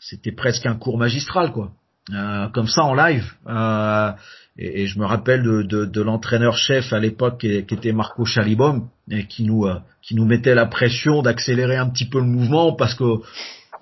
[0.00, 1.70] c'était presque un cours magistral, quoi.
[2.14, 3.32] Euh, comme ça en live.
[3.48, 4.12] Euh,
[4.56, 8.24] et, et, je me rappelle de, de, de l'entraîneur-chef à l'époque qui, qui, était Marco
[8.24, 9.66] Chalibom et qui nous
[10.02, 13.04] qui nous mettait la pression d'accélérer un petit peu le mouvement parce que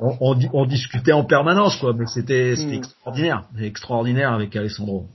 [0.00, 1.92] on, on, on discutait en permanence quoi.
[1.92, 2.72] Mais c'était mmh.
[2.72, 5.06] extraordinaire, extraordinaire avec Alessandro.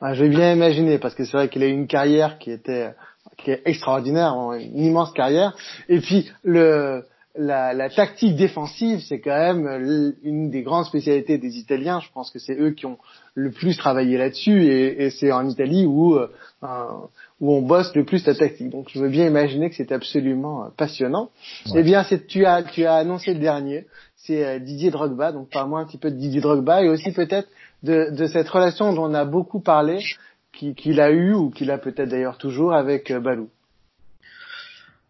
[0.00, 2.94] Ah, J'ai bien imaginé parce que c'est vrai qu'il a eu une carrière qui était
[3.36, 5.54] qui est extraordinaire, une immense carrière.
[5.88, 7.04] Et puis le
[7.36, 12.00] la, la tactique défensive, c'est quand même une des grandes spécialités des Italiens.
[12.00, 12.98] Je pense que c'est eux qui ont
[13.34, 16.28] le plus travaillé là-dessus, et, et c'est en Italie où euh,
[17.40, 18.70] où on bosse le plus la tactique.
[18.70, 21.30] Donc je veux bien imaginer que c'est absolument euh, passionnant.
[21.66, 21.80] Ouais.
[21.80, 25.32] Eh bien, tu as tu as annoncé le dernier, c'est euh, Didier Drogba.
[25.32, 27.48] Donc parle-moi un petit peu de Didier Drogba et aussi peut-être
[27.82, 29.98] de, de, cette relation dont on a beaucoup parlé,
[30.56, 33.50] qu'il qui a eu ou qu'il a peut-être d'ailleurs toujours avec euh, Balou?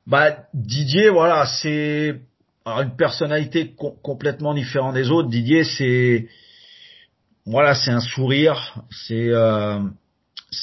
[0.06, 2.20] Bah Didier, voilà, c'est
[2.66, 5.28] une personnalité com complètement différente des autres.
[5.28, 6.28] Didier, c'est
[7.46, 9.80] voilà, c'est un sourire, c'est euh,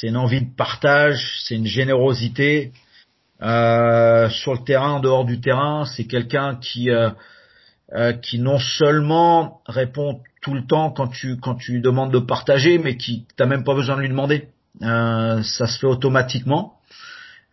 [0.03, 2.71] une envie de partage, c'est une générosité.
[3.41, 7.09] Euh, sur le terrain, en dehors du terrain, c'est quelqu'un qui euh,
[7.93, 12.19] euh, qui non seulement répond tout le temps quand tu quand tu lui demandes de
[12.19, 14.49] partager, mais qui t'as même pas besoin de lui demander.
[14.81, 16.77] Euh, ça se fait automatiquement.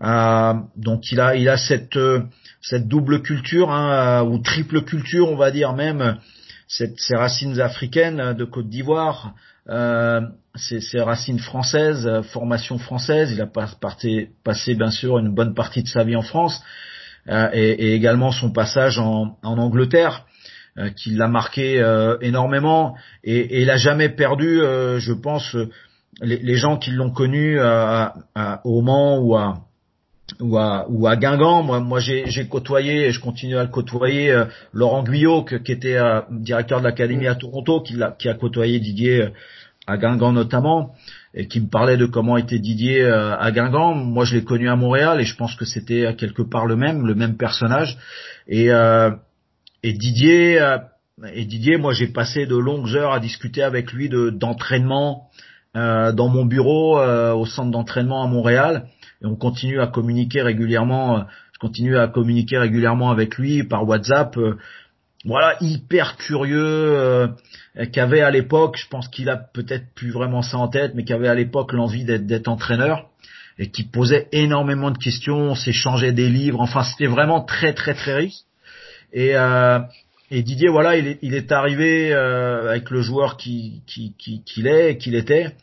[0.03, 2.23] Euh, donc il a il a cette euh,
[2.63, 6.19] cette double culture hein, ou triple culture, on va dire même
[6.69, 9.35] cette, ces racines africaines de Côte d'Ivoire,
[9.69, 10.21] euh,
[10.55, 13.33] ses, ses, racines françaises, formation française.
[13.33, 16.61] Il a passé, bien sûr une bonne partie de sa vie en France
[17.29, 20.25] euh, et, également son passage en, Angleterre.
[20.95, 21.85] Qui l'a marqué
[22.21, 22.95] énormément
[23.25, 25.57] et, et, il a jamais perdu, je pense,
[26.21, 29.65] les, gens qui l'ont connu à, à, au Mans ou à
[30.41, 31.63] ou à, ou à Guingamp.
[31.63, 35.97] Moi, moi j'ai côtoyé et je continue à le côtoyer euh, Laurent Guyot, qui était
[35.97, 39.29] euh, directeur de l'académie à Toronto, qui a, qui a côtoyé Didier
[39.87, 40.95] à Guingamp notamment,
[41.33, 43.95] et qui me parlait de comment était Didier à Guingamp.
[43.95, 47.07] Moi, je l'ai connu à Montréal et je pense que c'était quelque part le même,
[47.07, 47.97] le même personnage.
[48.49, 48.71] Et,
[49.83, 50.79] et Didier, euh,
[51.33, 55.29] et Didier, moi j'ai passé de longues heures à discuter avec lui de d'entraînement
[55.79, 58.87] euh, dans mon bureau euh, au centre d'entraînement à Montréal.
[59.23, 61.25] Et on continue à communiquer régulièrement.
[61.53, 64.39] Je continue à communiquer régulièrement avec lui par WhatsApp.
[65.25, 67.29] voilà, hyper curieux,
[67.93, 71.29] qu'avait à l'époque, je pense qu'il a peut-être plus vraiment ça en tête, mais qu'avait
[71.29, 73.09] à l'époque l'envie d'être entraîneur
[73.59, 76.61] et qui posait énormément de questions, on s'échangeait des livres.
[76.61, 78.41] Enfin, c'était vraiment très très très riche.
[79.13, 79.81] Et, euh,
[80.31, 84.43] et Didier, voilà, il est, il est arrivé euh, avec le joueur qui qui qui
[84.45, 85.55] qu'il est, qu'il était.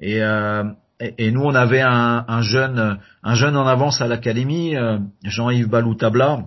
[0.00, 0.64] Et, euh,
[1.00, 5.68] et, nous, on avait un, un, jeune un jeune en avance à l'académie, euh, Jean-Yves
[5.68, 6.46] Baloutabla,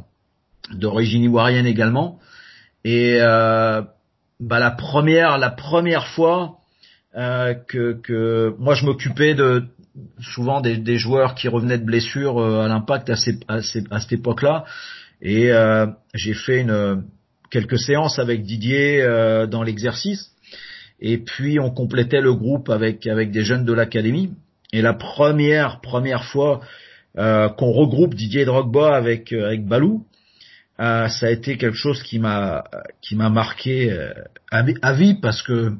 [0.74, 2.20] d'origine ivoirienne également.
[2.84, 3.84] Et euh,
[4.40, 6.58] bah, la première la première fois
[7.16, 9.66] euh, que, que moi je m'occupais de
[10.20, 13.16] souvent des, des, joueurs qui revenaient de blessures à l'impact à,
[13.48, 14.66] à, à, cette époque-là.
[15.22, 17.04] Et euh, j'ai fait une,
[17.50, 20.32] quelques séances avec Didier euh, dans l'exercice.
[21.02, 24.32] Et puis on complétait le groupe avec avec des jeunes de l'académie.
[24.72, 26.62] Et la première première fois
[27.18, 30.06] euh, qu'on regroupe Didier Drogba avec euh, avec Balou,
[30.80, 32.64] euh, ça a été quelque chose qui m'a
[33.02, 33.92] qui m'a marqué
[34.52, 35.74] à, vie parce que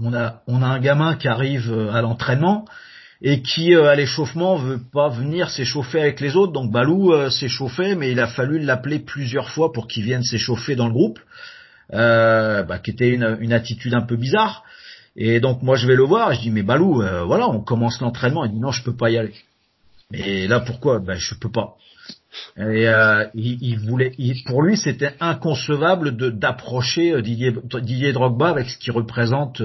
[0.00, 2.64] on a on a un gamin qui arrive à l'entraînement
[3.22, 6.52] et qui euh, à l'échauffement veut pas venir s'échauffer avec les autres.
[6.52, 7.30] Donc Balou euh,
[7.96, 11.20] mais il a fallu l'appeler plusieurs fois pour qu'il vienne s'échauffer dans le groupe,
[11.94, 14.64] euh, bah, qui était une, une, attitude un peu bizarre.
[15.14, 18.00] Et donc moi je vais le voir, je dis mais Balou, euh, voilà, on commence
[18.00, 18.44] l'entraînement.
[18.44, 19.34] Il dit non, je peux pas y aller.
[20.12, 20.98] Et là pourquoi?
[20.98, 21.76] Ben je peux pas.
[22.56, 28.48] Et euh, il, il, voulait, il, pour lui, c'était inconcevable de d'approcher Didier, Didier Drogba
[28.48, 29.62] avec ce qu'il représente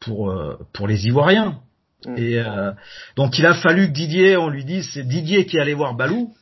[0.00, 0.34] pour
[0.72, 1.60] pour les Ivoiriens.
[2.04, 2.18] Mm.
[2.18, 2.72] Et euh,
[3.16, 6.34] donc il a fallu que Didier, on lui dise, c'est Didier qui allait voir Balou.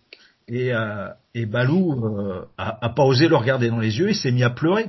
[0.48, 4.32] et, euh, et Balou euh, a, pas osé le regarder dans les yeux, il s'est
[4.32, 4.86] mis à pleurer.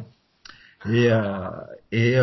[0.87, 1.49] Et, euh,
[1.91, 2.17] et,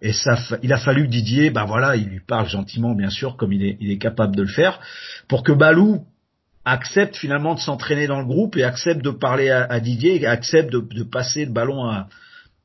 [0.00, 3.36] et ça, il a fallu que Didier, ben voilà, il lui parle gentiment, bien sûr,
[3.36, 4.78] comme il est, capable de le faire,
[5.26, 6.04] pour que Balou
[6.64, 10.70] accepte finalement de s'entraîner dans le groupe et accepte de parler à, Didier, et accepte
[10.70, 12.06] de, passer le ballon à,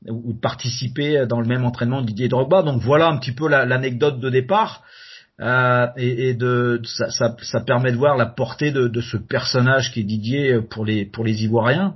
[0.08, 2.62] ou de participer dans le même entraînement de Didier Drogba.
[2.62, 4.84] Donc voilà un petit peu l'anecdote la, de départ.
[5.40, 9.16] Euh, et, et, de ça, ça, ça, permet de voir la portée de, de, ce
[9.16, 11.94] personnage qui est Didier pour les pour les Ivoiriens.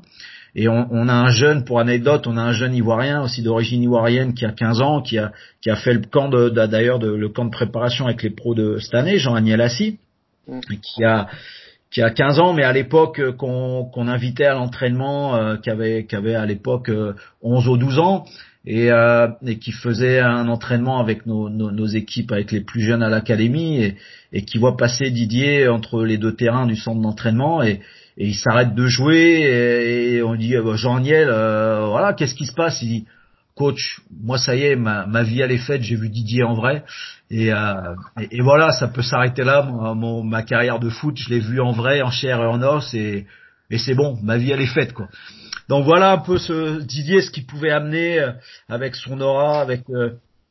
[0.57, 3.83] Et on, on, a un jeune, pour anecdote, on a un jeune Ivoirien aussi d'origine
[3.83, 7.09] ivoirienne qui a 15 ans, qui a qui a fait le camp de d'ailleurs de,
[7.09, 9.99] le camp de préparation avec les pros de cette année, Jean-Aniel Assis,
[10.49, 10.61] mm.
[10.81, 11.27] qui a
[11.91, 15.71] qui a 15 ans, mais à l'époque euh, qu'on qu'on invitait à l'entraînement, euh, qui
[15.71, 16.91] avait qui avait à l'époque
[17.43, 18.25] 11 euh, ou 12 ans,
[18.67, 23.09] et, euh, et qui faisait un entraînement avec nos, équipes, avec les plus jeunes à
[23.09, 23.95] l'académie,
[24.33, 27.81] et, qui voit passer Didier entre les deux terrains du centre d'entraînement, et,
[28.17, 32.81] il s'arrête de jouer, et, on dit Jean-Niel, voilà, qu'est-ce qui se passe?
[32.83, 33.05] Il dit
[33.55, 36.85] coach, moi ça y est, ma, vie elle est faite, j'ai vu Didier en vrai,
[37.31, 37.95] et, euh,
[38.41, 39.63] voilà, ça peut s'arrêter là.
[40.25, 43.27] Ma carrière de foot, je l'ai vu en vrai, en chair et en os, et,
[43.71, 45.09] et c'est bon, ma vie elle est faite quoi.
[45.69, 48.33] Donc voilà un peu ce Didier, ce qu'il pouvait amener euh,
[48.69, 50.11] avec son aura, avec euh,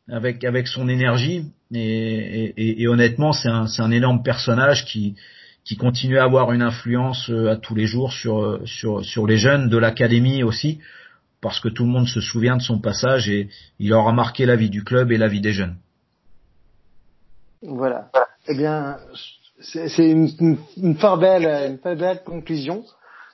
[0.09, 5.15] avec avec son énergie, et, honnêtement, c'est un c'est un énorme personnage qui
[5.63, 9.37] qui continue à avoir une influence euh, à tous les jours sur sur sur les
[9.37, 10.79] jeunes de l'académie aussi
[11.41, 14.55] parce que tout le monde se souvient de son passage et il aura marqué la
[14.55, 15.75] vie du club et la vie des jeunes.
[17.61, 18.09] Voilà.
[18.47, 18.97] Eh bien,
[19.59, 22.83] c'est une, une, une, fort une belle conclusion.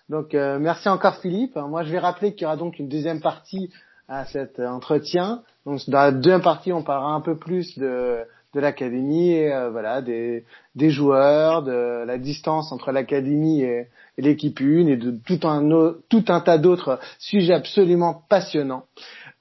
[0.10, 1.56] Donc, euh, merci encore Philippe.
[1.56, 3.72] Moi, je vais rappeler qu'il y aura donc une deuxième partie
[4.08, 5.44] à cet entretien.
[5.66, 8.26] Donc, dans la deuxième partie, on parlera un peu plus de,
[8.56, 10.46] de l'académie, euh, voilà, des,
[10.76, 13.88] des joueurs, de la distance entre l'académie et,
[14.18, 18.84] l'équipe une et de tout un, tout un tas d'autres sujets absolument passionnants.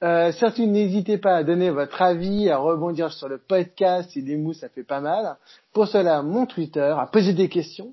[0.05, 4.37] Euh, surtout, n'hésitez pas à donner votre avis, à rebondir sur le podcast, si des
[4.37, 5.37] mots ça fait pas mal.
[5.73, 7.93] Pour cela, mon Twitter, à poser des questions.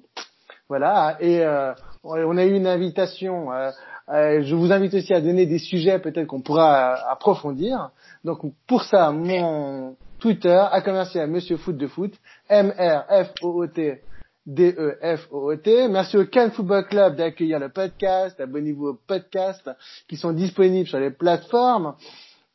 [0.70, 1.74] Voilà, et euh,
[2.06, 3.52] on a eu une invitation.
[3.52, 3.72] Euh,
[4.10, 7.90] euh, je vous invite aussi à donner des sujets peut-être qu'on pourra approfondir.
[8.24, 12.14] Donc pour ça, mon Twitter, à commercial Monsieur Foot de Foot,
[12.50, 14.02] M R F O O T
[14.46, 15.88] D-E-F-O-O-T.
[15.88, 18.40] Merci au Cannes Football Club d'accueillir le podcast.
[18.40, 19.70] Abonnez-vous aux podcasts
[20.08, 21.96] qui sont disponibles sur les plateformes.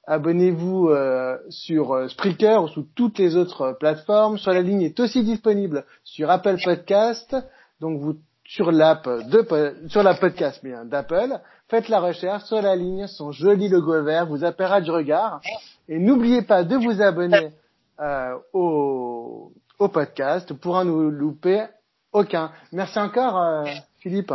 [0.07, 4.39] Abonnez-vous euh, sur euh, Spreaker ou sous toutes les autres plateformes.
[4.39, 7.37] Sur la ligne est aussi disponible sur Apple Podcast.
[7.81, 8.17] Donc vous
[8.51, 13.31] sur l'app de sur la podcast bien d'Apple, faites la recherche sur la ligne, son
[13.31, 15.41] joli logo vert vous appellera du regard.
[15.89, 17.53] Et n'oubliez pas de vous abonner
[18.01, 21.65] euh, au, au podcast pour en nous louper
[22.13, 22.51] aucun.
[22.73, 23.65] Merci encore, euh,
[24.01, 24.33] Philippe.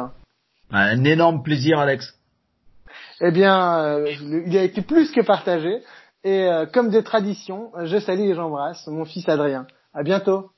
[0.71, 2.17] Un énorme plaisir, Alex.
[3.19, 4.09] Eh bien, euh,
[4.47, 5.81] il a été plus que partagé.
[6.23, 9.67] Et euh, comme des traditions, je salue et j'embrasse mon fils Adrien.
[9.93, 10.51] À bientôt.